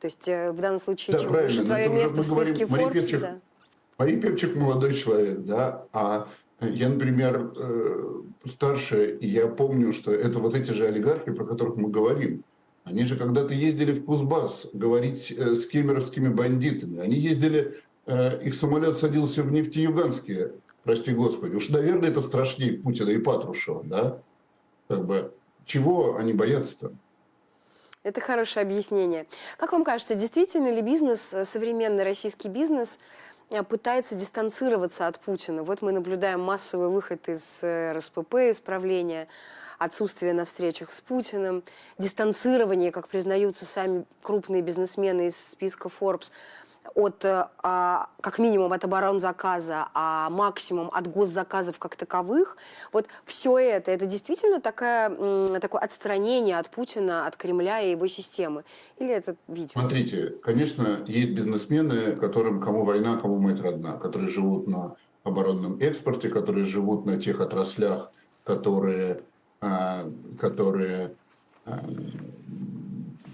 То 0.00 0.06
есть 0.06 0.28
э, 0.28 0.52
в 0.52 0.60
данном 0.60 0.80
случае, 0.80 1.16
да, 1.16 1.22
чем 1.22 1.32
правильно. 1.32 1.64
твое 1.64 1.88
место 1.88 2.22
в 2.22 2.26
списке 2.26 2.66
Мария 2.66 2.88
Forbes, 2.88 2.92
Певчих, 2.92 3.20
да. 3.20 3.38
Мария 3.98 4.20
Певчих 4.20 4.54
молодой 4.54 4.94
человек, 4.94 5.40
да, 5.40 5.84
а 5.92 6.28
я, 6.68 6.88
например, 6.88 7.52
э, 7.56 8.22
старше, 8.46 9.16
и 9.20 9.28
я 9.28 9.46
помню, 9.48 9.92
что 9.92 10.12
это 10.12 10.38
вот 10.38 10.54
эти 10.54 10.70
же 10.72 10.86
олигархи, 10.86 11.32
про 11.32 11.44
которых 11.44 11.76
мы 11.76 11.88
говорим. 11.88 12.44
Они 12.84 13.04
же 13.04 13.16
когда-то 13.16 13.54
ездили 13.54 13.92
в 13.92 14.04
Кузбасс 14.04 14.68
говорить 14.72 15.30
э, 15.30 15.54
с 15.54 15.66
кемеровскими 15.66 16.28
бандитами. 16.28 17.00
Они 17.00 17.16
ездили, 17.16 17.80
э, 18.06 18.42
их 18.42 18.54
самолет 18.54 18.96
садился 18.96 19.42
в 19.42 19.52
Нефтеюганске, 19.52 20.52
прости 20.84 21.12
господи. 21.12 21.56
Уж, 21.56 21.68
наверное, 21.68 22.10
это 22.10 22.20
страшнее 22.20 22.74
Путина 22.74 23.10
и 23.10 23.18
Патрушева, 23.18 23.82
да? 23.84 24.18
Как 24.88 25.06
бы, 25.06 25.32
чего 25.64 26.16
они 26.16 26.32
боятся-то? 26.32 26.92
Это 28.02 28.20
хорошее 28.20 28.64
объяснение. 28.64 29.26
Как 29.58 29.72
вам 29.72 29.84
кажется, 29.84 30.16
действительно 30.16 30.72
ли 30.72 30.82
бизнес, 30.82 31.34
современный 31.44 32.02
российский 32.02 32.48
бизнес, 32.48 32.98
пытается 33.68 34.14
дистанцироваться 34.14 35.06
от 35.06 35.18
Путина. 35.18 35.62
Вот 35.62 35.82
мы 35.82 35.92
наблюдаем 35.92 36.40
массовый 36.40 36.88
выход 36.88 37.28
из 37.28 37.60
э, 37.62 37.92
РСПП, 37.92 38.34
из 38.50 38.60
правления, 38.60 39.28
отсутствие 39.78 40.32
на 40.32 40.44
встречах 40.44 40.90
с 40.90 41.00
Путиным, 41.00 41.62
дистанцирование, 41.98 42.92
как 42.92 43.08
признаются 43.08 43.64
сами 43.64 44.04
крупные 44.22 44.62
бизнесмены 44.62 45.26
из 45.26 45.36
списка 45.36 45.88
Forbes– 45.88 46.30
от, 46.94 47.24
э, 47.24 47.46
а, 47.62 48.08
как 48.20 48.38
минимум, 48.38 48.72
от 48.72 48.84
оборонзаказа, 48.84 49.88
а 49.94 50.30
максимум 50.30 50.90
от 50.92 51.06
госзаказов 51.06 51.78
как 51.78 51.96
таковых. 51.96 52.56
Вот 52.92 53.06
все 53.24 53.58
это, 53.58 53.90
это 53.90 54.06
действительно 54.06 54.60
такая, 54.60 55.10
такое 55.60 55.80
отстранение 55.80 56.58
от 56.58 56.70
Путина, 56.70 57.26
от 57.26 57.36
Кремля 57.36 57.80
и 57.80 57.92
его 57.92 58.06
системы? 58.06 58.64
Или 58.98 59.12
это 59.12 59.36
видимо? 59.48 59.88
Смотрите, 59.88 60.34
конечно, 60.42 61.04
есть 61.06 61.30
бизнесмены, 61.30 62.16
которым 62.16 62.60
кому 62.60 62.84
война, 62.84 63.16
кому 63.16 63.38
мать 63.38 63.60
родна, 63.60 63.98
которые 63.98 64.28
живут 64.28 64.66
на 64.66 64.96
оборонном 65.24 65.78
экспорте, 65.80 66.28
которые 66.28 66.64
живут 66.64 67.06
на 67.06 67.20
тех 67.20 67.40
отраслях, 67.40 68.10
которые, 68.44 69.20
а, 69.60 70.04
которые 70.38 71.14
а, 71.64 71.80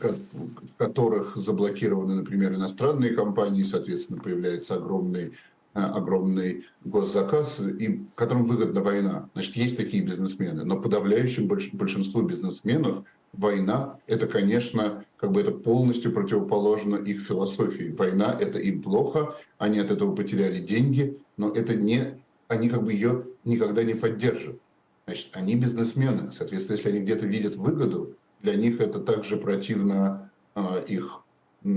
в 0.02 0.76
которых 0.76 1.36
заблокированы, 1.36 2.14
например, 2.14 2.54
иностранные 2.54 3.14
компании, 3.14 3.64
соответственно, 3.64 4.20
появляется 4.20 4.76
огромный 4.76 5.32
э, 5.74 5.80
огромный 5.80 6.66
госзаказ, 6.84 7.60
и 7.60 8.02
которым 8.14 8.46
выгодна 8.46 8.82
война. 8.82 9.28
Значит, 9.34 9.56
есть 9.56 9.76
такие 9.76 10.02
бизнесмены. 10.02 10.64
Но 10.64 10.80
подавляющим 10.80 11.46
большинству 11.46 12.22
бизнесменов 12.22 13.04
война– 13.32 13.98
это, 14.06 14.26
конечно, 14.26 15.04
как 15.16 15.32
бы 15.32 15.40
это 15.40 15.52
полностью 15.52 16.12
противоположно 16.12 16.96
их 16.96 17.22
философии. 17.22 17.94
Война– 17.96 18.36
это 18.40 18.58
им 18.58 18.82
плохо, 18.82 19.34
они 19.58 19.78
от 19.78 19.90
этого 19.90 20.14
потеряли 20.14 20.60
деньги, 20.60 21.18
но 21.36 21.50
это 21.50 21.74
не, 21.74 22.20
они 22.48 22.68
как 22.68 22.84
бы 22.84 22.92
ее 22.92 23.24
никогда 23.44 23.84
не 23.84 23.94
поддержат. 23.94 24.58
Значит, 25.06 25.28
они 25.32 25.56
бизнесмены. 25.56 26.32
Соответственно, 26.32 26.76
если 26.76 26.90
они 26.90 27.00
где-то 27.00 27.26
видят 27.26 27.56
выгоду, 27.56 28.14
для 28.42 28.54
них 28.54 28.80
это 28.80 29.00
также 29.00 29.36
противно 29.36 30.30
э, 30.54 30.84
их, 30.86 31.22
я 31.62 31.70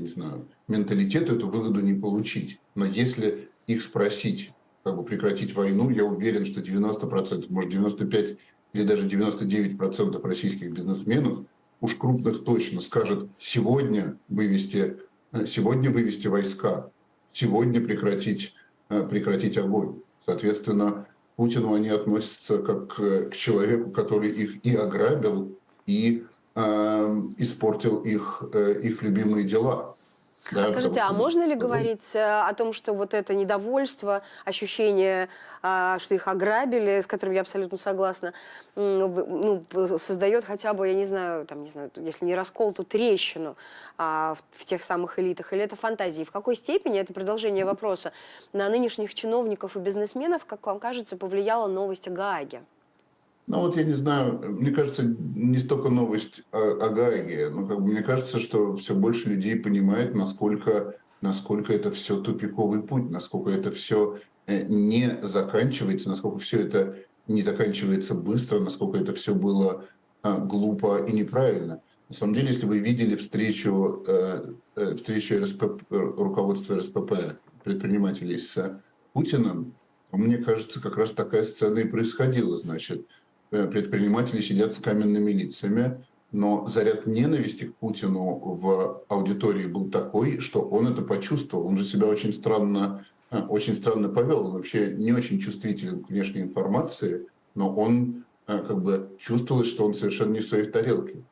не 0.00 0.06
знаю, 0.06 0.46
менталитету 0.68 1.36
эту 1.36 1.48
выгоду 1.48 1.80
не 1.80 1.94
получить. 1.94 2.60
Но 2.74 2.84
если 2.84 3.48
их 3.66 3.82
спросить, 3.82 4.52
как 4.84 4.96
бы 4.96 5.02
прекратить 5.02 5.54
войну, 5.54 5.90
я 5.90 6.04
уверен, 6.04 6.46
что 6.46 6.60
90%, 6.60 7.46
может 7.50 7.72
95% 7.72 8.38
или 8.72 8.84
даже 8.84 9.08
99% 9.08 10.22
российских 10.22 10.72
бизнесменов, 10.72 11.40
уж 11.80 11.94
крупных 11.96 12.44
точно, 12.44 12.80
скажут 12.80 13.30
сегодня 13.38 14.18
вывести, 14.28 14.98
э, 15.32 15.46
сегодня 15.46 15.90
вывести 15.90 16.28
войска, 16.28 16.90
сегодня 17.32 17.80
прекратить, 17.80 18.54
э, 18.90 19.06
прекратить 19.08 19.58
огонь. 19.58 20.00
Соответственно, 20.24 21.06
Путину 21.36 21.74
они 21.74 21.90
относятся 21.90 22.58
как 22.58 22.96
к 22.96 23.34
человеку, 23.34 23.90
который 23.90 24.30
их 24.30 24.64
и 24.64 24.74
ограбил, 24.74 25.58
и 25.86 26.24
э, 26.54 27.22
испортил 27.38 28.02
их, 28.02 28.42
э, 28.52 28.80
их 28.82 29.02
любимые 29.02 29.44
дела. 29.44 29.96
Да, 30.52 30.64
а 30.64 30.68
скажите, 30.68 31.00
а 31.00 31.12
можно 31.12 31.44
ли 31.44 31.56
говорить 31.56 32.14
э, 32.14 32.22
о 32.22 32.52
том, 32.54 32.72
что 32.72 32.92
вот 32.92 33.14
это 33.14 33.34
недовольство, 33.34 34.22
ощущение, 34.44 35.28
а, 35.60 35.98
что 35.98 36.14
их 36.14 36.28
ограбили, 36.28 37.00
с 37.00 37.08
которым 37.08 37.34
я 37.34 37.40
абсолютно 37.40 37.76
согласна, 37.76 38.32
ну, 38.76 39.64
создает 39.98 40.44
хотя 40.44 40.72
бы, 40.72 40.86
я 40.86 40.94
не 40.94 41.04
знаю, 41.04 41.46
там, 41.46 41.64
не 41.64 41.68
знаю, 41.68 41.90
если 41.96 42.24
не 42.24 42.36
раскол, 42.36 42.72
то 42.72 42.84
трещину 42.84 43.56
а, 43.98 44.34
в, 44.34 44.62
в 44.62 44.64
тех 44.64 44.84
самых 44.84 45.18
элитах, 45.18 45.52
или 45.52 45.62
это 45.62 45.74
фантазии? 45.74 46.22
В 46.22 46.30
какой 46.30 46.54
степени, 46.54 47.00
это 47.00 47.12
продолжение 47.12 47.64
вопроса, 47.64 48.12
на 48.52 48.68
нынешних 48.68 49.14
чиновников 49.14 49.76
и 49.76 49.80
бизнесменов, 49.80 50.44
как 50.44 50.64
вам 50.66 50.78
кажется, 50.78 51.16
повлияла 51.16 51.66
новость 51.66 52.06
о 52.06 52.12
Гааге? 52.12 52.62
Ну 53.46 53.60
вот 53.60 53.76
я 53.76 53.84
не 53.84 53.92
знаю, 53.92 54.40
мне 54.58 54.72
кажется, 54.72 55.04
не 55.04 55.58
столько 55.58 55.88
новость 55.88 56.42
о, 56.50 56.84
о 56.84 56.88
Гааге, 56.88 57.48
но 57.50 57.64
как 57.64 57.80
бы 57.80 57.92
мне 57.92 58.02
кажется, 58.02 58.40
что 58.40 58.74
все 58.74 58.94
больше 58.94 59.28
людей 59.28 59.54
понимает, 59.56 60.16
насколько, 60.16 60.96
насколько 61.20 61.72
это 61.72 61.92
все 61.92 62.20
тупиковый 62.20 62.82
путь, 62.82 63.08
насколько 63.08 63.50
это 63.50 63.70
все 63.70 64.18
э, 64.46 64.64
не 64.64 65.18
заканчивается, 65.22 66.08
насколько 66.08 66.38
все 66.38 66.62
это 66.62 66.96
не 67.28 67.42
заканчивается 67.42 68.14
быстро, 68.14 68.58
насколько 68.58 68.98
это 68.98 69.12
все 69.12 69.32
было 69.34 69.84
а, 70.22 70.38
глупо 70.38 71.04
и 71.04 71.12
неправильно. 71.12 71.80
На 72.08 72.14
самом 72.14 72.34
деле, 72.34 72.48
если 72.48 72.66
вы 72.66 72.78
видели 72.78 73.14
встречу, 73.14 74.02
э, 74.08 74.54
э, 74.74 74.94
встречу 74.96 75.40
РСП, 75.40 75.82
руководства 75.90 76.78
РСПП 76.78 77.38
предпринимателей 77.62 78.38
с 78.38 78.80
Путиным, 79.12 79.74
мне 80.10 80.38
кажется, 80.38 80.80
как 80.80 80.96
раз 80.96 81.10
такая 81.10 81.44
сцена 81.44 81.78
и 81.78 81.88
происходила. 81.88 82.56
Значит, 82.56 83.06
предприниматели 83.50 84.40
сидят 84.40 84.74
с 84.74 84.78
каменными 84.78 85.30
лицами, 85.30 86.04
но 86.32 86.68
заряд 86.68 87.06
ненависти 87.06 87.64
к 87.64 87.76
Путину 87.76 88.38
в 88.38 89.02
аудитории 89.08 89.66
был 89.66 89.90
такой, 89.90 90.38
что 90.38 90.60
он 90.60 90.88
это 90.88 91.02
почувствовал. 91.02 91.66
Он 91.66 91.78
же 91.78 91.84
себя 91.84 92.06
очень 92.06 92.32
странно, 92.32 93.06
э, 93.30 93.40
очень 93.42 93.76
странно 93.76 94.08
повел. 94.08 94.46
Он 94.46 94.52
вообще 94.52 94.92
не 94.92 95.12
очень 95.12 95.38
чувствителен 95.38 96.02
к 96.02 96.10
внешней 96.10 96.42
информации, 96.42 97.26
но 97.54 97.74
он 97.74 98.24
э, 98.48 98.58
как 98.58 98.82
бы 98.82 99.10
чувствовал, 99.18 99.64
что 99.64 99.86
он 99.86 99.94
совершенно 99.94 100.32
не 100.32 100.40
в 100.40 100.48
своей 100.48 100.66
тарелке. 100.66 101.22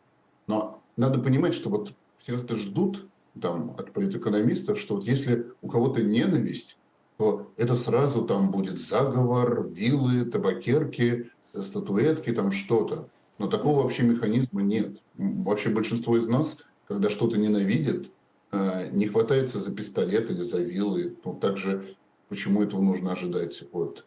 Но 0.47 0.81
надо 0.97 1.19
понимать, 1.19 1.55
что 1.55 1.71
вот 1.71 1.93
все 2.21 2.37
это 2.37 2.57
ждут 2.57 3.07
там, 3.41 3.75
от 3.77 3.93
политэкономистов, 3.93 4.79
что 4.79 4.95
вот 4.95 5.05
если 5.05 5.47
у 5.61 5.69
кого-то 5.69 6.03
ненависть, 6.03 6.79
то 7.17 7.53
это 7.57 7.75
сразу 7.75 8.25
там 8.25 8.51
будет 8.51 8.79
заговор, 8.79 9.69
виллы, 9.69 10.25
табакерки, 10.25 11.31
статуэтки, 11.63 12.33
там 12.33 12.53
что-то. 12.53 13.09
Но 13.39 13.49
такого 13.49 13.83
вообще 13.83 14.03
механизма 14.03 14.63
нет. 14.63 15.01
Вообще 15.17 15.69
большинство 15.69 16.17
из 16.17 16.27
нас, 16.27 16.59
когда 16.87 17.11
что-то 17.11 17.37
ненавидит, 17.37 18.11
э, 18.53 18.91
не 18.93 19.07
хватается 19.07 19.59
за 19.59 19.75
пистолет 19.75 20.31
или 20.31 20.43
за 20.43 20.63
вилы. 20.63 21.17
Ну, 21.25 21.35
также 21.35 21.97
почему 22.29 22.63
этого 22.63 22.81
нужно 22.81 23.13
ожидать 23.13 23.65
от 23.73 24.05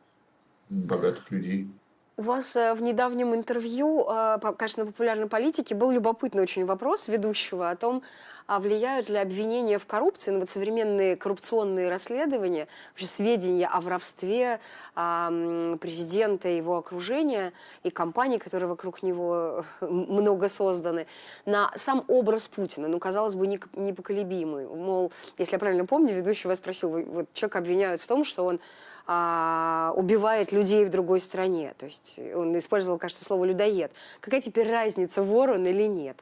богатых 0.70 1.30
людей? 1.32 1.70
У 2.19 2.23
вас 2.23 2.56
э, 2.56 2.73
в 2.73 2.82
недавнем 2.82 3.36
интервью, 3.36 4.03
э, 4.10 4.39
кажется, 4.58 4.80
на 4.80 4.88
популярной 4.88 5.27
политике 5.27 5.75
был 5.75 5.91
любопытный 5.91 6.41
очень 6.41 6.65
вопрос 6.65 7.08
ведущего 7.08 7.69
о 7.69 7.75
том, 7.75 8.01
а 8.47 8.60
влияют 8.60 9.08
ли 9.08 9.17
обвинения 9.17 9.77
в 9.77 9.86
коррупции, 9.86 10.32
ну 10.32 10.39
вот 10.39 10.49
современные 10.49 11.15
коррупционные 11.15 11.89
расследования, 11.89 12.67
вообще 12.91 13.06
сведения 13.06 13.67
о 13.67 13.82
воровстве 13.82 14.60
президента 14.95 16.47
его 16.47 16.77
окружения 16.77 17.51
и 17.84 17.89
компаний, 17.89 18.39
которые 18.39 18.69
вокруг 18.69 19.03
него 19.03 19.65
много 19.82 20.47
созданы, 20.47 21.08
на 21.45 21.71
сам 21.75 22.06
образ 22.08 22.47
Путина, 22.47 22.88
ну, 22.88 22.99
казалось 22.99 23.36
бы, 23.36 23.47
непоколебимый. 23.47 24.65
Мол, 24.65 25.12
если 25.38 25.56
я 25.56 25.60
правильно 25.60 25.86
помню, 25.86 26.15
ведущий 26.15 26.47
вас 26.47 26.60
спросил, 26.60 26.89
вот 26.89 27.34
человек 27.34 27.58
обвиняют 27.58 27.99
в 27.99 28.08
том, 28.08 28.23
что 28.23 28.45
он 28.45 28.62
а, 29.08 29.93
убивает 29.96 30.52
людей 30.52 30.86
в 30.86 30.89
другой 30.89 31.22
стране. 31.22 31.74
То 31.78 31.86
есть 31.86 32.20
он 32.36 32.58
использовал, 32.58 32.98
кажется, 32.98 33.24
слово 33.24 33.46
«людоед». 33.46 33.91
Какая 34.20 34.41
теперь 34.41 34.70
разница, 34.70 35.24
вор 35.24 35.52
он 35.52 35.65
или 35.65 35.84
нет? 35.84 36.17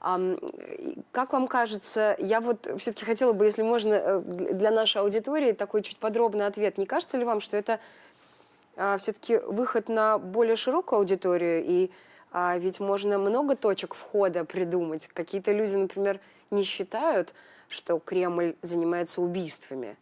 Как 0.00 1.32
вам 1.32 1.48
кажется, 1.48 2.14
я 2.18 2.40
вот 2.40 2.68
все-таки 2.78 3.04
хотела 3.04 3.32
бы, 3.32 3.46
если 3.46 3.62
можно, 3.62 3.94
э, 3.94 4.20
для 4.20 4.70
нашей 4.70 5.02
аудитории 5.02 5.50
такой 5.50 5.82
чуть 5.82 5.98
подробный 5.98 6.46
ответ. 6.46 6.78
Не 6.78 6.86
кажется 6.86 7.18
ли 7.18 7.24
вам, 7.24 7.40
что 7.40 7.56
это 7.56 7.80
а, 8.76 8.96
все-таки 8.98 9.38
выход 9.38 9.88
на 9.88 10.18
более 10.18 10.54
широкую 10.54 11.00
аудиторию? 11.00 11.64
И 11.64 11.90
а, 12.30 12.56
ведь 12.58 12.78
можно 12.78 13.18
много 13.18 13.56
точек 13.56 13.94
входа 13.94 14.44
придумать. 14.44 15.08
Какие-то 15.08 15.50
люди, 15.50 15.74
например, 15.74 16.20
не 16.52 16.62
считают, 16.62 17.34
что 17.68 17.98
Кремль 17.98 18.54
занимается 18.62 19.20
убийствами. 19.20 19.96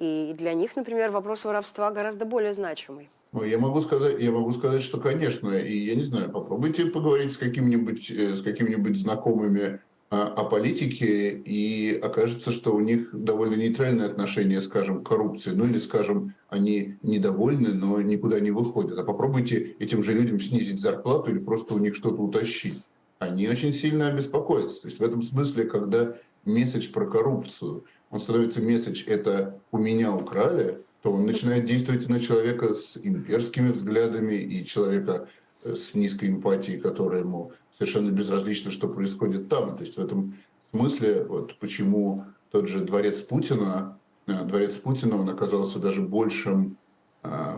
И 0.00 0.34
для 0.36 0.54
них, 0.54 0.76
например, 0.76 1.10
вопрос 1.10 1.44
воровства 1.44 1.90
гораздо 1.90 2.24
более 2.24 2.54
значимый. 2.54 3.10
Ну, 3.32 3.44
я 3.44 3.58
могу 3.58 3.82
сказать, 3.82 4.18
я 4.18 4.32
могу 4.32 4.50
сказать, 4.52 4.80
что, 4.82 4.98
конечно, 4.98 5.50
и 5.50 5.76
я 5.76 5.94
не 5.94 6.04
знаю, 6.04 6.30
попробуйте 6.30 6.86
поговорить 6.86 7.34
с 7.34 7.36
каким-нибудь, 7.36 8.10
э, 8.10 8.34
с 8.34 8.40
какими-нибудь 8.40 8.96
знакомыми 8.96 9.80
а, 10.08 10.28
о 10.28 10.44
политике, 10.44 11.30
и 11.44 12.00
окажется, 12.02 12.50
что 12.50 12.74
у 12.74 12.80
них 12.80 13.10
довольно 13.12 13.56
нейтральное 13.56 14.06
отношение, 14.06 14.62
скажем, 14.62 15.04
к 15.04 15.08
коррупции. 15.08 15.50
Ну 15.50 15.66
или, 15.66 15.76
скажем, 15.76 16.34
они 16.48 16.96
недовольны, 17.02 17.74
но 17.74 18.00
никуда 18.00 18.40
не 18.40 18.50
выходят. 18.50 18.98
А 18.98 19.04
попробуйте 19.04 19.76
этим 19.78 20.02
же 20.02 20.14
людям 20.14 20.40
снизить 20.40 20.80
зарплату 20.80 21.30
или 21.30 21.38
просто 21.38 21.74
у 21.74 21.78
них 21.78 21.94
что-то 21.94 22.22
утащить. 22.22 22.82
Они 23.18 23.48
очень 23.48 23.74
сильно 23.74 24.08
обеспокоятся. 24.08 24.80
То 24.80 24.88
есть 24.88 24.98
в 24.98 25.04
этом 25.04 25.22
смысле, 25.22 25.64
когда 25.64 26.16
месседж 26.46 26.90
про 26.90 27.06
коррупцию, 27.06 27.84
он 28.10 28.20
становится 28.20 28.60
месседж 28.60 29.04
«это 29.06 29.58
у 29.70 29.78
меня 29.78 30.14
украли», 30.14 30.82
то 31.02 31.12
он 31.12 31.26
начинает 31.26 31.64
действовать 31.64 32.08
на 32.08 32.20
человека 32.20 32.74
с 32.74 32.98
имперскими 33.02 33.70
взглядами 33.70 34.34
и 34.34 34.64
человека 34.66 35.28
э, 35.64 35.74
с 35.74 35.94
низкой 35.94 36.28
эмпатией, 36.28 36.78
которая 36.78 37.22
ему 37.22 37.52
совершенно 37.78 38.10
безразлично, 38.10 38.70
что 38.70 38.88
происходит 38.88 39.48
там. 39.48 39.76
То 39.76 39.84
есть 39.84 39.96
в 39.96 40.00
этом 40.00 40.36
смысле, 40.72 41.24
вот 41.24 41.58
почему 41.58 42.26
тот 42.50 42.68
же 42.68 42.80
дворец 42.80 43.20
Путина, 43.20 43.98
э, 44.26 44.44
дворец 44.44 44.76
Путина, 44.76 45.16
он 45.16 45.30
оказался 45.30 45.78
даже 45.78 46.02
большим, 46.02 46.76
э, 47.22 47.54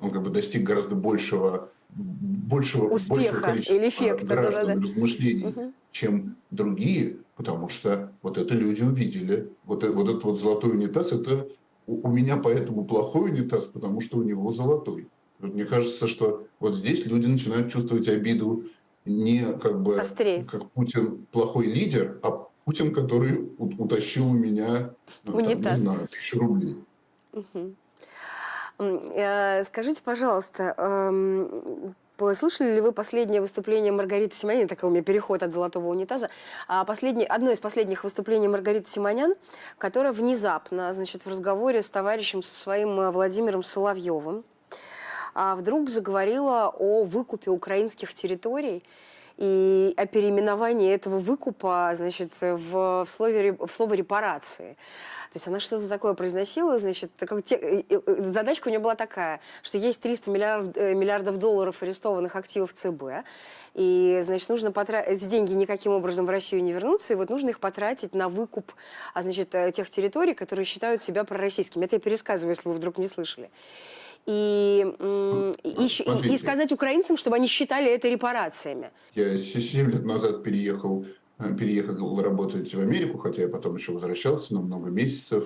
он 0.00 0.10
как 0.10 0.22
бы 0.22 0.30
достиг 0.30 0.62
гораздо 0.62 0.94
большего 0.94 1.68
большего, 1.94 2.88
Успеха 2.88 3.14
большего 3.14 3.40
количества 3.40 3.74
или 3.74 3.88
эффекта, 3.88 4.26
граждан 4.26 4.66
да, 4.66 4.74
да, 4.74 4.80
размышлений, 4.80 5.44
угу. 5.44 5.72
чем 5.90 6.36
другие, 6.50 7.18
потому 7.36 7.68
что 7.68 8.12
вот 8.22 8.38
это 8.38 8.54
люди 8.54 8.82
увидели. 8.82 9.52
Вот, 9.64 9.84
вот 9.84 10.08
этот 10.08 10.24
вот 10.24 10.38
золотой 10.38 10.72
унитаз, 10.72 11.12
это 11.12 11.48
у 11.86 12.08
меня 12.08 12.36
поэтому 12.36 12.84
плохой 12.84 13.30
унитаз, 13.30 13.64
потому 13.66 14.00
что 14.00 14.18
у 14.18 14.22
него 14.22 14.52
золотой. 14.52 15.08
Мне 15.38 15.64
кажется, 15.64 16.06
что 16.06 16.46
вот 16.60 16.74
здесь 16.74 17.04
люди 17.04 17.26
начинают 17.26 17.72
чувствовать 17.72 18.08
обиду 18.08 18.64
не 19.04 19.44
как 19.60 19.82
бы 19.82 19.98
Острее. 19.98 20.44
как 20.44 20.70
Путин 20.70 21.26
плохой 21.32 21.66
лидер, 21.66 22.20
а 22.22 22.46
Путин, 22.64 22.94
который 22.94 23.50
утащил 23.58 24.28
у 24.28 24.32
меня 24.32 24.94
ну, 25.24 25.44
там, 25.44 25.74
не 25.74 25.78
знаю, 25.80 26.08
тысячу 26.08 26.38
рублей. 26.38 26.76
Угу. 27.32 27.74
Скажите, 29.64 30.02
пожалуйста, 30.04 30.74
эм, 30.76 31.94
Слышали 32.34 32.74
ли 32.74 32.80
вы 32.80 32.92
последнее 32.92 33.40
выступление 33.40 33.90
Маргариты 33.90 34.36
Симонян? 34.36 34.68
Такой 34.68 34.88
у 34.88 34.92
меня 34.92 35.02
переход 35.02 35.42
от 35.42 35.52
золотого 35.52 35.88
унитаза. 35.88 36.30
А 36.68 36.84
последний, 36.84 37.24
одно 37.24 37.50
из 37.50 37.58
последних 37.58 38.04
выступлений 38.04 38.48
Маргариты 38.48 38.88
Симонян, 38.88 39.34
которая 39.78 40.12
внезапно, 40.12 40.92
значит, 40.92 41.24
в 41.24 41.28
разговоре 41.28 41.82
с 41.82 41.90
товарищем, 41.90 42.42
со 42.42 42.54
своим 42.54 43.00
э, 43.00 43.10
Владимиром 43.10 43.62
Соловьевым, 43.62 44.44
а, 45.34 45.56
вдруг 45.56 45.88
заговорила 45.88 46.68
о 46.68 47.04
выкупе 47.04 47.50
украинских 47.50 48.12
территорий 48.14 48.82
и 49.42 49.92
о 49.96 50.06
переименовании 50.06 50.94
этого 50.94 51.18
выкупа, 51.18 51.90
значит, 51.96 52.32
в, 52.40 53.04
в, 53.04 53.06
слове, 53.08 53.56
в 53.58 53.72
слово 53.72 53.94
репарации. 53.94 54.76
То 55.32 55.36
есть 55.36 55.48
она 55.48 55.58
что-то 55.58 55.88
такое 55.88 56.14
произносила, 56.14 56.78
значит, 56.78 57.10
как 57.18 57.42
те, 57.42 57.84
задачка 58.18 58.68
у 58.68 58.70
нее 58.70 58.78
была 58.78 58.94
такая, 58.94 59.40
что 59.64 59.78
есть 59.78 60.00
300 60.00 60.30
миллиард, 60.30 60.76
э, 60.76 60.94
миллиардов 60.94 61.38
долларов 61.38 61.82
арестованных 61.82 62.36
активов 62.36 62.72
ЦБ, 62.72 63.24
и, 63.74 64.20
значит, 64.22 64.48
нужно 64.48 64.70
потратить, 64.70 65.26
деньги 65.26 65.54
никаким 65.54 65.90
образом 65.90 66.24
в 66.24 66.30
Россию 66.30 66.62
не 66.62 66.72
вернутся, 66.72 67.14
и 67.14 67.16
вот 67.16 67.28
нужно 67.28 67.48
их 67.48 67.58
потратить 67.58 68.14
на 68.14 68.28
выкуп, 68.28 68.72
а, 69.12 69.22
значит, 69.22 69.52
э, 69.56 69.72
тех 69.72 69.90
территорий, 69.90 70.34
которые 70.34 70.64
считают 70.64 71.02
себя 71.02 71.24
пророссийскими. 71.24 71.84
Это 71.84 71.96
я 71.96 72.00
пересказываю, 72.00 72.52
если 72.52 72.68
вы 72.68 72.76
вдруг 72.76 72.96
не 72.98 73.08
слышали 73.08 73.50
и, 74.26 74.84
и, 75.64 75.86
и, 75.86 76.34
и 76.34 76.38
сказать 76.38 76.72
украинцам, 76.72 77.16
чтобы 77.16 77.36
они 77.36 77.46
считали 77.46 77.90
это 77.90 78.08
репарациями. 78.08 78.90
Я 79.14 79.36
7 79.36 79.90
лет 79.90 80.04
назад 80.04 80.42
переехал 80.42 81.06
Э, 81.42 81.54
переехал 81.54 82.20
работать 82.20 82.72
в 82.74 82.80
Америку, 82.80 83.18
хотя 83.18 83.42
я 83.42 83.48
потом 83.48 83.76
еще 83.76 83.92
возвращался 83.92 84.54
на 84.54 84.60
много 84.60 84.90
месяцев 84.90 85.44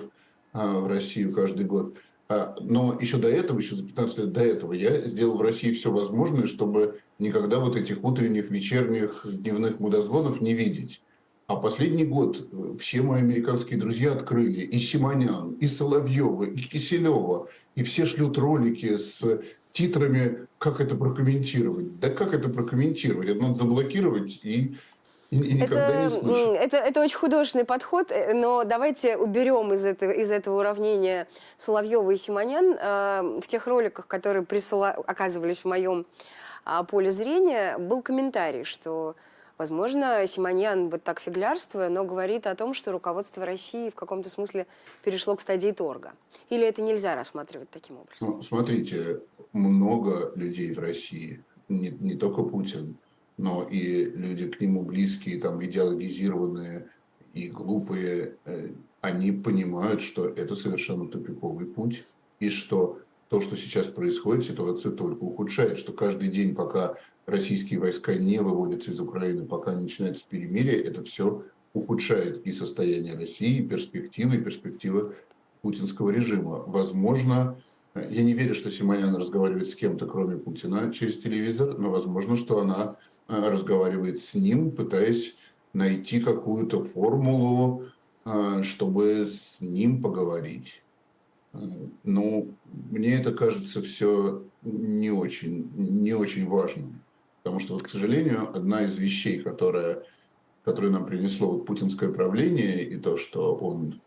а, 0.53 0.79
в 0.79 0.87
Россию 0.87 1.33
каждый 1.33 1.65
год. 1.65 1.97
А, 2.29 2.55
но 2.59 2.97
еще 2.99 3.17
до 3.17 3.29
этого, 3.29 3.59
еще 3.59 3.75
за 3.75 3.85
15 3.85 4.17
лет 4.19 4.31
до 4.33 4.41
этого, 4.41 4.73
я 4.73 5.07
сделал 5.07 5.37
в 5.37 5.41
России 5.41 5.71
все 5.71 5.91
возможное, 5.91 6.45
чтобы 6.45 6.99
никогда 7.19 7.59
вот 7.59 7.75
этих 7.75 8.03
утренних, 8.03 8.51
вечерних, 8.51 9.25
дневных 9.25 9.79
мудозвонов 9.79 10.41
не 10.41 10.53
видеть. 10.53 11.01
А 11.47 11.55
последний 11.55 12.03
год 12.03 12.45
э, 12.51 12.77
все 12.77 13.01
мои 13.01 13.21
американские 13.21 13.79
друзья 13.79 14.11
открыли 14.11 14.63
и 14.63 14.79
Симонян, 14.81 15.53
и 15.53 15.67
Соловьева, 15.69 16.43
и 16.43 16.57
Киселева, 16.57 17.47
и 17.75 17.83
все 17.83 18.05
шлют 18.05 18.37
ролики 18.37 18.97
с 18.97 19.23
титрами, 19.71 20.45
как 20.57 20.81
это 20.81 20.95
прокомментировать. 20.95 22.01
Да 22.01 22.09
как 22.09 22.33
это 22.33 22.49
прокомментировать? 22.49 23.29
Это 23.29 23.41
надо 23.41 23.55
заблокировать 23.55 24.41
и 24.43 24.75
это, 25.31 25.75
это, 26.59 26.77
это 26.77 27.01
очень 27.01 27.17
художественный 27.17 27.65
подход, 27.65 28.11
э, 28.11 28.33
но 28.33 28.65
давайте 28.65 29.15
уберем 29.15 29.71
из 29.71 29.85
этого, 29.85 30.11
из 30.11 30.31
этого 30.31 30.59
уравнения 30.59 31.27
Соловьева 31.57 32.11
и 32.11 32.17
Симонян. 32.17 32.77
Э, 32.77 33.39
в 33.41 33.47
тех 33.47 33.67
роликах, 33.67 34.07
которые 34.07 34.43
присыла, 34.43 34.89
оказывались 34.89 35.59
в 35.59 35.65
моем 35.65 36.05
э, 36.65 36.83
поле 36.89 37.09
зрения, 37.11 37.77
был 37.77 38.01
комментарий, 38.01 38.65
что, 38.65 39.15
возможно, 39.57 40.25
Симонян 40.27 40.89
вот 40.89 41.03
так 41.03 41.19
фиглярствуя, 41.19 41.89
но 41.89 42.03
говорит 42.03 42.47
о 42.47 42.55
том, 42.55 42.73
что 42.73 42.91
руководство 42.91 43.45
России 43.45 43.89
в 43.89 43.95
каком-то 43.95 44.29
смысле 44.29 44.67
перешло 45.03 45.35
к 45.35 45.41
стадии 45.41 45.71
торга. 45.71 46.13
Или 46.49 46.65
это 46.65 46.81
нельзя 46.81 47.15
рассматривать 47.15 47.69
таким 47.69 47.97
образом? 47.97 48.37
Ну, 48.37 48.41
смотрите, 48.41 49.21
много 49.53 50.31
людей 50.35 50.73
в 50.73 50.79
России, 50.79 51.43
не, 51.69 51.89
не 51.89 52.15
только 52.15 52.43
Путин, 52.43 52.97
но 53.37 53.67
и 53.69 54.05
люди 54.05 54.47
к 54.47 54.59
нему 54.61 54.83
близкие, 54.83 55.39
там, 55.39 55.63
идеологизированные 55.63 56.89
и 57.33 57.49
глупые, 57.49 58.35
э, 58.45 58.69
они 59.01 59.31
понимают, 59.31 60.01
что 60.01 60.27
это 60.27 60.55
совершенно 60.55 61.07
тупиковый 61.07 61.67
путь, 61.67 62.03
и 62.39 62.49
что 62.49 62.99
то, 63.29 63.41
что 63.41 63.57
сейчас 63.57 63.87
происходит, 63.87 64.45
ситуацию 64.45 64.93
только 64.93 65.23
ухудшает, 65.23 65.77
что 65.77 65.93
каждый 65.93 66.29
день, 66.29 66.55
пока 66.55 66.95
российские 67.25 67.79
войска 67.79 68.15
не 68.15 68.39
выводятся 68.39 68.91
из 68.91 68.99
Украины, 68.99 69.45
пока 69.45 69.73
не 69.73 69.83
начинается 69.83 70.25
перемирие, 70.29 70.81
это 70.81 71.03
все 71.03 71.43
ухудшает 71.73 72.45
и 72.45 72.51
состояние 72.51 73.15
России, 73.15 73.59
и 73.59 73.67
перспективы, 73.67 74.35
и 74.35 74.41
перспективы 74.41 75.15
путинского 75.61 76.09
режима. 76.09 76.63
Возможно, 76.65 77.57
я 77.95 78.23
не 78.23 78.33
верю, 78.33 78.55
что 78.55 78.71
Симонян 78.71 79.15
разговаривает 79.15 79.67
с 79.67 79.75
кем-то, 79.75 80.05
кроме 80.05 80.37
Путина, 80.37 80.93
через 80.93 81.17
телевизор, 81.17 81.77
но 81.77 81.89
возможно, 81.89 82.35
что 82.35 82.59
она 82.59 82.97
Э, 83.27 83.49
разговаривает 83.49 84.21
с 84.21 84.33
ним, 84.33 84.71
пытаясь 84.71 85.35
найти 85.73 86.21
какую-то 86.21 86.83
формулу, 86.83 87.87
э, 88.25 88.63
чтобы 88.63 89.25
с 89.25 89.57
ним 89.59 90.01
поговорить. 90.01 90.81
Э, 91.53 91.59
ну, 92.03 92.53
мне 92.89 93.15
это 93.15 93.33
кажется 93.33 93.81
все 93.81 94.43
не 94.63 95.11
очень, 95.11 95.69
не 95.75 96.13
очень 96.13 96.47
важным. 96.47 97.01
Потому 97.43 97.59
что, 97.59 97.73
вот, 97.73 97.83
к 97.83 97.89
сожалению, 97.89 98.55
одна 98.55 98.83
из 98.83 98.97
вещей, 98.97 99.39
которая, 99.39 100.03
которую 100.63 100.91
нам 100.91 101.05
принесло 101.05 101.51
вот 101.51 101.65
путинское 101.65 102.11
правление, 102.11 102.83
и 102.83 102.97
то, 102.97 103.15
что 103.17 103.55
он 103.55 104.01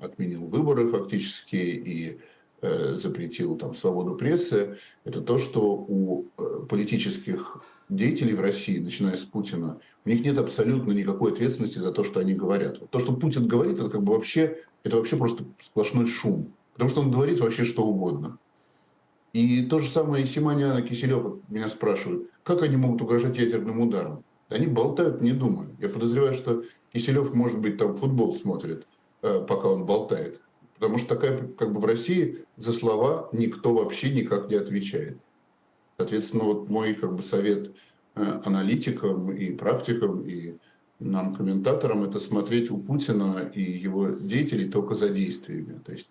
отменил 0.00 0.46
выборы 0.46 0.88
фактически 0.88 1.56
и 1.56 2.20
э, 2.60 2.94
запретил 2.96 3.56
там 3.56 3.74
свободу 3.74 4.14
прессы, 4.14 4.76
это 5.04 5.22
то, 5.22 5.38
что 5.38 5.74
у 5.76 6.24
политических 6.68 7.64
деятелей 7.88 8.34
в 8.34 8.40
России, 8.40 8.78
начиная 8.78 9.16
с 9.16 9.24
Путина, 9.24 9.80
у 10.04 10.08
них 10.08 10.24
нет 10.24 10.38
абсолютно 10.38 10.92
никакой 10.92 11.32
ответственности 11.32 11.78
за 11.78 11.92
то, 11.92 12.04
что 12.04 12.20
они 12.20 12.34
говорят. 12.34 12.88
То, 12.90 12.98
что 12.98 13.14
Путин 13.14 13.46
говорит, 13.46 13.78
это 13.78 13.90
как 13.90 14.02
бы 14.02 14.12
вообще, 14.12 14.58
это 14.82 14.96
вообще 14.96 15.16
просто 15.16 15.44
сплошной 15.60 16.06
шум. 16.06 16.52
Потому 16.74 16.90
что 16.90 17.00
он 17.00 17.10
говорит 17.10 17.40
вообще 17.40 17.64
что 17.64 17.84
угодно. 17.84 18.38
И 19.32 19.62
то 19.62 19.78
же 19.78 19.88
самое 19.88 20.24
и 20.24 20.28
Симоняна, 20.28 20.82
Киселев 20.82 21.38
меня 21.48 21.68
спрашивают, 21.68 22.30
как 22.44 22.62
они 22.62 22.76
могут 22.76 23.02
угрожать 23.02 23.36
ядерным 23.38 23.80
ударом? 23.80 24.24
Они 24.48 24.66
болтают, 24.66 25.20
не 25.20 25.32
думаю. 25.32 25.74
Я 25.80 25.88
подозреваю, 25.88 26.34
что 26.34 26.64
Киселев, 26.92 27.34
может 27.34 27.58
быть, 27.58 27.78
там 27.78 27.96
футбол 27.96 28.36
смотрит, 28.36 28.86
э, 29.22 29.44
пока 29.48 29.68
он 29.68 29.86
болтает. 29.86 30.40
Потому 30.74 30.98
что 30.98 31.08
такая, 31.08 31.48
как 31.48 31.72
бы 31.72 31.80
в 31.80 31.84
России 31.84 32.44
за 32.56 32.72
слова 32.72 33.28
никто 33.32 33.74
вообще 33.74 34.10
никак 34.10 34.48
не 34.50 34.56
отвечает. 34.56 35.18
Соответственно, 35.96 36.44
вот 36.44 36.68
мой 36.68 36.94
как 36.94 37.14
бы 37.14 37.22
совет 37.22 37.74
э, 38.16 38.40
аналитикам 38.44 39.32
и 39.32 39.52
практикам, 39.52 40.22
и 40.22 40.54
нам, 41.00 41.34
комментаторам, 41.34 42.04
это 42.04 42.18
смотреть 42.20 42.70
у 42.70 42.78
Путина 42.78 43.50
и 43.54 43.62
его 43.62 44.10
деятелей 44.10 44.68
только 44.68 44.94
за 44.94 45.08
действиями. 45.08 45.80
То 45.84 45.92
есть 45.92 46.08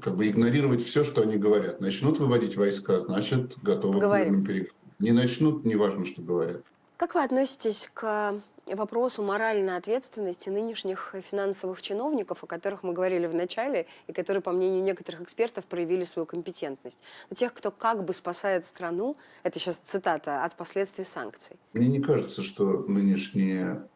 как 0.00 0.16
бы 0.16 0.28
игнорировать 0.28 0.84
все, 0.84 1.04
что 1.04 1.22
они 1.22 1.36
говорят. 1.36 1.80
Начнут 1.80 2.18
выводить 2.18 2.56
войска, 2.56 3.00
значит, 3.00 3.58
готовы 3.62 4.00
Говорим. 4.00 4.44
к 4.44 4.46
переговорам. 4.46 4.76
Не 4.98 5.12
начнут, 5.12 5.64
неважно, 5.64 6.06
что 6.06 6.22
говорят. 6.22 6.62
Как 6.96 7.14
вы 7.14 7.22
относитесь 7.22 7.90
к 7.92 8.34
вопросу 8.74 9.22
моральной 9.22 9.76
ответственности 9.76 10.48
нынешних 10.48 11.14
финансовых 11.30 11.80
чиновников, 11.80 12.42
о 12.42 12.46
которых 12.46 12.82
мы 12.82 12.92
говорили 12.92 13.26
в 13.26 13.34
начале, 13.34 13.86
и 14.06 14.12
которые, 14.12 14.42
по 14.42 14.50
мнению 14.50 14.82
некоторых 14.82 15.20
экспертов, 15.22 15.64
проявили 15.66 16.04
свою 16.04 16.26
компетентность. 16.26 17.00
Но 17.30 17.36
тех, 17.36 17.52
кто 17.54 17.70
как 17.70 18.04
бы 18.04 18.12
спасает 18.12 18.64
страну, 18.64 19.16
это 19.44 19.60
сейчас 19.60 19.76
цитата, 19.78 20.44
от 20.44 20.56
последствий 20.56 21.04
санкций. 21.04 21.56
Мне 21.74 21.86
не 21.86 22.00
кажется, 22.00 22.42
что 22.42 22.84
нынешние 22.88 23.64
э, 23.64 23.86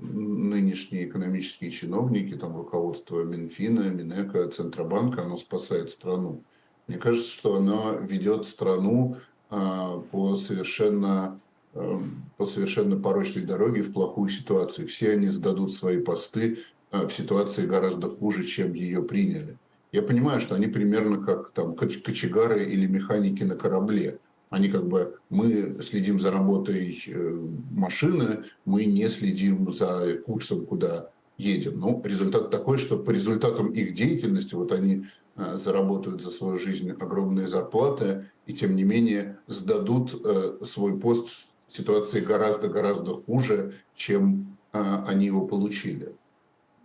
нынешние 0.00 1.08
экономические 1.08 1.70
чиновники, 1.70 2.34
там 2.34 2.56
руководство 2.56 3.22
Минфина, 3.22 3.90
Минэка, 3.90 4.48
Центробанка, 4.48 5.22
оно 5.22 5.38
спасает 5.38 5.90
страну. 5.90 6.42
Мне 6.86 6.98
кажется, 6.98 7.30
что 7.30 7.56
оно 7.56 7.92
ведет 7.94 8.46
страну 8.46 9.16
а, 9.50 9.98
по 10.10 10.36
совершенно 10.36 11.40
Эм, 11.74 12.24
по 12.38 12.46
совершенно 12.46 12.96
порочной 12.96 13.42
дороге 13.42 13.82
в 13.82 13.92
плохую 13.92 14.30
ситуацию. 14.30 14.88
Все 14.88 15.12
они 15.12 15.28
сдадут 15.28 15.72
свои 15.72 15.98
посты 15.98 16.58
э, 16.90 17.06
в 17.06 17.12
ситуации 17.12 17.66
гораздо 17.66 18.08
хуже, 18.08 18.44
чем 18.44 18.72
ее 18.72 19.02
приняли. 19.02 19.58
Я 19.92 20.02
понимаю, 20.02 20.40
что 20.40 20.54
они 20.54 20.66
примерно 20.66 21.22
как 21.22 21.52
там 21.52 21.76
кочегары 21.76 22.64
или 22.64 22.86
механики 22.86 23.42
на 23.42 23.54
корабле. 23.54 24.18
Они 24.50 24.68
как 24.68 24.86
бы, 24.86 25.18
мы 25.28 25.78
следим 25.82 26.18
за 26.18 26.30
работой 26.30 27.02
э, 27.06 27.46
машины, 27.70 28.44
мы 28.64 28.86
не 28.86 29.08
следим 29.08 29.72
за 29.72 30.18
курсом, 30.24 30.64
куда 30.64 31.10
едем. 31.36 31.78
Но 31.78 32.00
результат 32.04 32.50
такой, 32.50 32.78
что 32.78 32.98
по 32.98 33.10
результатам 33.10 33.72
их 33.72 33.94
деятельности, 33.94 34.54
вот 34.54 34.72
они 34.72 35.06
э, 35.36 35.58
заработают 35.62 36.22
за 36.22 36.30
свою 36.30 36.58
жизнь 36.58 36.90
огромные 36.90 37.48
зарплаты, 37.48 38.30
и 38.46 38.54
тем 38.54 38.74
не 38.74 38.84
менее 38.84 39.38
сдадут 39.46 40.24
свой 40.66 40.98
пост 40.98 41.28
ситуации 41.70 42.20
гораздо-гораздо 42.20 43.12
хуже, 43.12 43.74
чем 43.94 44.56
они 44.72 45.26
его 45.26 45.46
получили. 45.46 46.14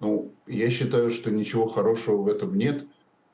Ну, 0.02 0.34
я 0.48 0.70
считаю, 0.70 1.12
что 1.12 1.32
ничего 1.32 1.66
хорошего 1.66 2.24
в 2.24 2.28
этом 2.28 2.58
нет. 2.58 2.86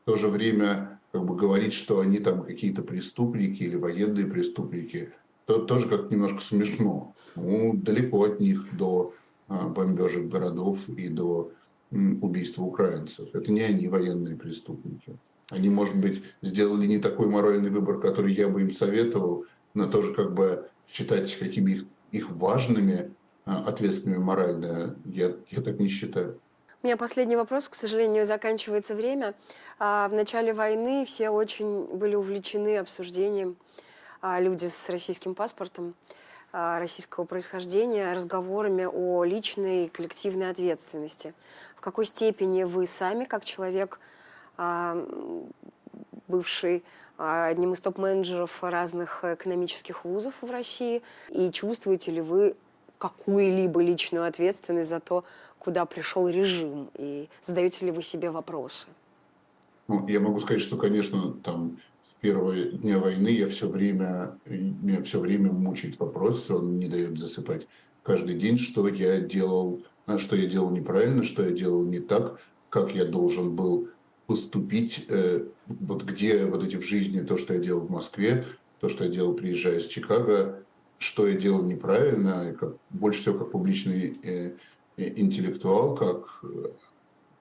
В 0.03 0.11
то 0.11 0.17
же 0.17 0.27
время 0.27 0.98
как 1.11 1.25
бы 1.25 1.35
говорить, 1.35 1.73
что 1.73 1.99
они 1.99 2.19
там 2.19 2.43
какие-то 2.43 2.81
преступники 2.81 3.63
или 3.63 3.75
военные 3.75 4.25
преступники, 4.25 5.11
то 5.45 5.59
тоже 5.59 5.87
как 5.87 6.11
немножко 6.11 6.41
смешно. 6.41 7.15
Ну, 7.35 7.73
далеко 7.73 8.25
от 8.25 8.39
них 8.39 8.67
до 8.77 9.13
а, 9.47 9.67
бомбежек 9.69 10.27
городов 10.27 10.87
и 10.89 11.09
до 11.09 11.51
убийства 11.91 12.63
украинцев. 12.63 13.33
Это 13.33 13.51
не 13.51 13.61
они 13.61 13.87
военные 13.87 14.35
преступники. 14.35 15.17
Они, 15.49 15.69
может 15.69 15.95
быть, 15.95 16.21
сделали 16.43 16.85
не 16.85 16.99
такой 16.99 17.27
моральный 17.27 17.71
выбор, 17.71 17.99
который 17.99 18.35
я 18.35 18.47
бы 18.47 18.61
им 18.61 18.71
советовал, 18.71 19.45
но 19.73 19.87
тоже 19.87 20.13
как 20.13 20.35
бы 20.35 20.69
считать 20.87 21.35
какими 21.35 21.71
их, 21.71 21.85
их 22.11 22.29
важными, 22.29 23.11
а, 23.45 23.63
ответственными 23.63 24.19
морально, 24.19 24.95
я, 25.05 25.35
я 25.49 25.61
так 25.63 25.79
не 25.79 25.87
считаю. 25.87 26.39
У 26.81 26.87
меня 26.87 26.95
последний 26.95 27.35
вопрос, 27.35 27.67
к 27.67 27.75
сожалению, 27.75 28.25
заканчивается 28.25 28.95
время. 28.95 29.33
А, 29.79 30.07
в 30.07 30.13
начале 30.13 30.53
войны 30.53 31.03
все 31.03 31.29
очень 31.29 31.83
были 31.83 32.15
увлечены 32.15 32.77
обсуждением, 32.77 33.57
а, 34.21 34.39
люди 34.39 34.67
с 34.67 34.87
российским 34.87 35.35
паспортом, 35.35 35.93
а, 36.53 36.79
российского 36.79 37.25
происхождения 37.25 38.13
разговорами 38.13 38.87
о 38.89 39.25
личной 39.25 39.85
и 39.85 39.87
коллективной 39.89 40.51
ответственности. 40.51 41.33
В 41.75 41.81
какой 41.81 42.05
степени 42.05 42.63
вы 42.63 42.87
сами, 42.87 43.25
как 43.25 43.43
человек, 43.43 43.99
а, 44.55 45.05
бывший 46.29 46.85
одним 47.17 47.73
из 47.73 47.81
топ-менеджеров 47.81 48.63
разных 48.63 49.25
экономических 49.25 50.05
вузов 50.05 50.35
в 50.39 50.49
России, 50.49 51.01
и 51.27 51.51
чувствуете 51.51 52.11
ли 52.11 52.21
вы 52.21 52.55
какую-либо 52.99 53.81
личную 53.81 54.25
ответственность 54.25 54.89
за 54.89 54.99
то, 54.99 55.23
куда 55.59 55.85
пришел 55.85 56.27
режим, 56.27 56.89
и 56.95 57.29
задаете 57.41 57.85
ли 57.85 57.91
вы 57.91 58.01
себе 58.01 58.31
вопросы? 58.31 58.87
Ну, 59.87 60.07
я 60.07 60.19
могу 60.19 60.39
сказать, 60.39 60.61
что, 60.61 60.77
конечно, 60.77 61.33
там 61.43 61.79
с 62.09 62.21
первого 62.21 62.55
дня 62.55 62.99
войны 62.99 63.29
я 63.29 63.47
все 63.47 63.67
время, 63.67 64.37
меня 64.45 65.03
все 65.03 65.19
время 65.19 65.51
мучает 65.51 65.99
вопрос, 65.99 66.49
он 66.49 66.77
не 66.77 66.87
дает 66.87 67.17
засыпать 67.17 67.67
каждый 68.03 68.35
день, 68.35 68.57
что 68.57 68.87
я 68.87 69.19
делал, 69.19 69.83
что 70.17 70.35
я 70.35 70.47
делал 70.47 70.69
неправильно, 70.71 71.23
что 71.23 71.43
я 71.43 71.51
делал 71.51 71.85
не 71.85 71.99
так, 71.99 72.39
как 72.69 72.93
я 72.95 73.05
должен 73.05 73.55
был 73.55 73.89
поступить, 74.27 75.05
э, 75.09 75.45
вот 75.65 76.03
где 76.03 76.45
вот 76.45 76.63
эти 76.63 76.75
в 76.75 76.83
жизни, 76.83 77.21
то, 77.21 77.37
что 77.37 77.53
я 77.53 77.59
делал 77.59 77.81
в 77.81 77.89
Москве, 77.89 78.43
то, 78.79 78.89
что 78.89 79.05
я 79.05 79.09
делал, 79.09 79.33
приезжая 79.33 79.79
из 79.79 79.87
Чикаго, 79.87 80.63
что 80.99 81.27
я 81.27 81.35
делал 81.35 81.63
неправильно, 81.63 82.55
как, 82.59 82.75
больше 82.91 83.21
всего 83.21 83.39
как 83.39 83.51
публичный 83.51 84.19
э, 84.21 84.51
интеллектуал, 84.99 85.95
как, 85.95 86.43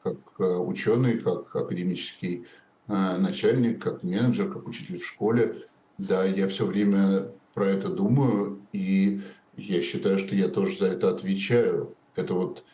как 0.03 0.17
э, 0.39 0.45
ученый, 0.45 1.19
как 1.19 1.55
академический 1.55 2.47
э, 2.87 3.17
начальник, 3.17 3.83
как 3.83 4.03
менеджер, 4.03 4.53
как 4.53 4.69
учитель 4.69 4.99
в 4.99 5.07
школе. 5.07 5.67
Да, 5.99 6.25
я 6.25 6.47
все 6.49 6.65
время 6.65 7.33
про 7.55 7.69
это 7.69 7.89
думаю, 7.89 8.61
и 8.73 9.21
я 9.57 9.83
считаю, 9.83 10.19
что 10.19 10.37
я 10.37 10.49
тоже 10.49 10.79
за 10.79 10.87
это 10.87 11.11
отвечаю. 11.11 11.95
Это 12.15 12.35
вот 12.35 12.65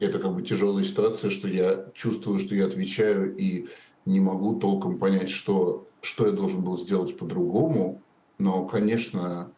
это 0.00 0.18
как 0.18 0.34
бы 0.34 0.42
тяжелая 0.42 0.84
ситуация, 0.84 1.30
что 1.30 1.46
я 1.48 1.86
чувствую, 1.94 2.38
что 2.38 2.54
я 2.54 2.66
отвечаю 2.66 3.36
и 3.36 3.68
не 4.04 4.20
могу 4.20 4.58
толком 4.58 4.98
понять, 4.98 5.28
что, 5.28 5.86
что 6.00 6.26
я 6.26 6.32
должен 6.32 6.62
был 6.62 6.76
сделать 6.76 7.16
по-другому. 7.16 8.02
Но, 8.38 8.66
конечно, 8.66 9.52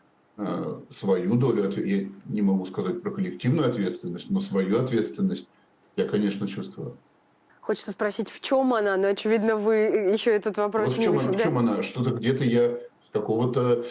свою 0.91 1.35
долю, 1.35 1.71
я 1.77 2.09
не 2.27 2.43
могу 2.43 2.67
сказать 2.67 3.03
про 3.03 3.11
коллективную 3.11 3.69
ответственность, 3.69 4.31
но 4.31 4.41
свою 4.41 4.81
ответственность 4.81 5.49
я, 5.97 6.07
конечно, 6.07 6.47
чувствую. 6.49 6.97
Хочется 7.61 7.93
спросить, 7.93 8.29
в 8.29 8.41
чем 8.41 8.75
она, 8.75 8.97
но, 8.97 9.09
очевидно, 9.09 9.57
вы 9.57 9.75
еще 9.75 10.33
этот 10.33 10.59
вопрос 10.59 10.89
вот 10.89 10.99
в 10.99 11.03
чем, 11.03 11.15
не... 11.15 11.21
она, 11.21 11.33
в 11.33 11.41
чем 11.41 11.59
она? 11.59 11.83
Что-то 11.83 12.11
где-то 12.11 12.45
я 12.45 12.79
с 13.03 13.11
какого-то 13.13 13.85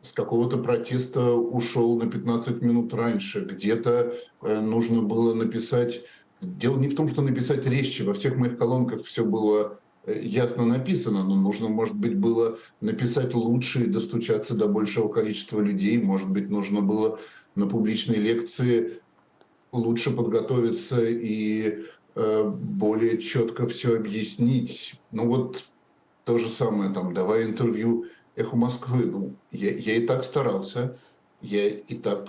с 0.00 0.12
какого-то 0.12 0.58
протеста 0.58 1.32
ушел 1.32 1.98
на 1.98 2.08
15 2.08 2.62
минут 2.62 2.94
раньше, 2.94 3.40
где-то 3.40 4.14
э, 4.42 4.60
нужно 4.60 5.02
было 5.02 5.34
написать... 5.34 6.02
Дело 6.40 6.78
не 6.78 6.88
в 6.88 6.94
том, 6.94 7.08
что 7.08 7.20
написать 7.20 7.66
резче, 7.66 8.04
во 8.04 8.14
всех 8.14 8.36
моих 8.36 8.56
колонках 8.56 9.04
все 9.04 9.24
было 9.24 9.80
ясно 10.14 10.64
написано, 10.64 11.24
но 11.24 11.36
нужно, 11.36 11.68
может 11.68 11.96
быть, 11.96 12.16
было 12.16 12.58
написать 12.80 13.34
лучше 13.34 13.84
и 13.84 13.90
достучаться 13.90 14.54
до 14.54 14.66
большего 14.66 15.08
количества 15.08 15.60
людей. 15.60 16.00
Может 16.00 16.30
быть, 16.30 16.48
нужно 16.48 16.80
было 16.80 17.18
на 17.54 17.66
публичной 17.66 18.16
лекции 18.16 19.00
лучше 19.72 20.14
подготовиться 20.14 21.04
и 21.04 21.84
э, 22.14 22.48
более 22.48 23.18
четко 23.18 23.66
все 23.66 23.96
объяснить. 23.96 25.00
Ну 25.10 25.28
вот 25.28 25.64
то 26.24 26.38
же 26.38 26.48
самое, 26.48 26.92
там, 26.92 27.14
давая 27.14 27.44
интервью 27.44 28.06
«Эхо 28.36 28.56
Москвы». 28.56 29.06
Ну, 29.06 29.36
я, 29.50 29.70
я 29.70 29.96
и 29.96 30.06
так 30.06 30.24
старался, 30.24 30.96
я 31.40 31.68
и 31.68 31.94
так, 31.94 32.28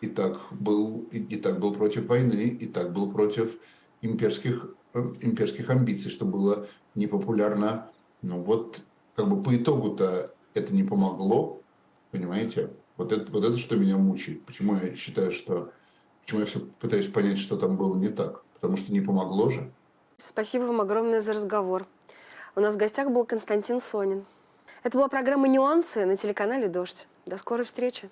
и 0.00 0.06
так, 0.06 0.40
был, 0.52 1.06
и, 1.12 1.18
и 1.18 1.36
так 1.36 1.60
был 1.60 1.74
против 1.74 2.06
войны, 2.06 2.56
и 2.60 2.66
так 2.66 2.92
был 2.92 3.12
против 3.12 3.56
имперских 4.02 4.74
Э, 4.92 5.12
имперских 5.20 5.70
амбиций, 5.70 6.10
что 6.10 6.24
было 6.24 6.66
непопулярно. 6.94 7.90
Ну 8.22 8.42
вот, 8.42 8.80
как 9.16 9.28
бы 9.28 9.42
по 9.42 9.56
итогу-то 9.56 10.30
это 10.54 10.74
не 10.74 10.82
помогло, 10.82 11.60
понимаете? 12.10 12.70
Вот 12.96 13.12
это, 13.12 13.30
вот 13.32 13.44
это 13.44 13.56
что 13.56 13.76
меня 13.76 13.96
мучает. 13.96 14.44
Почему 14.44 14.76
я 14.76 14.94
считаю, 14.94 15.32
что... 15.32 15.72
Почему 16.22 16.40
я 16.40 16.46
все 16.46 16.60
пытаюсь 16.80 17.08
понять, 17.08 17.38
что 17.38 17.56
там 17.56 17.76
было 17.76 17.96
не 17.96 18.08
так? 18.08 18.42
Потому 18.54 18.76
что 18.76 18.92
не 18.92 19.00
помогло 19.00 19.50
же. 19.50 19.72
Спасибо 20.16 20.64
вам 20.64 20.82
огромное 20.82 21.20
за 21.20 21.32
разговор. 21.32 21.86
У 22.54 22.60
нас 22.60 22.74
в 22.74 22.78
гостях 22.78 23.10
был 23.10 23.24
Константин 23.24 23.80
Сонин. 23.80 24.26
Это 24.82 24.98
была 24.98 25.08
программа 25.08 25.48
«Нюансы» 25.48 26.04
на 26.04 26.16
телеканале 26.16 26.68
«Дождь». 26.68 27.06
До 27.26 27.36
скорой 27.36 27.64
встречи. 27.64 28.10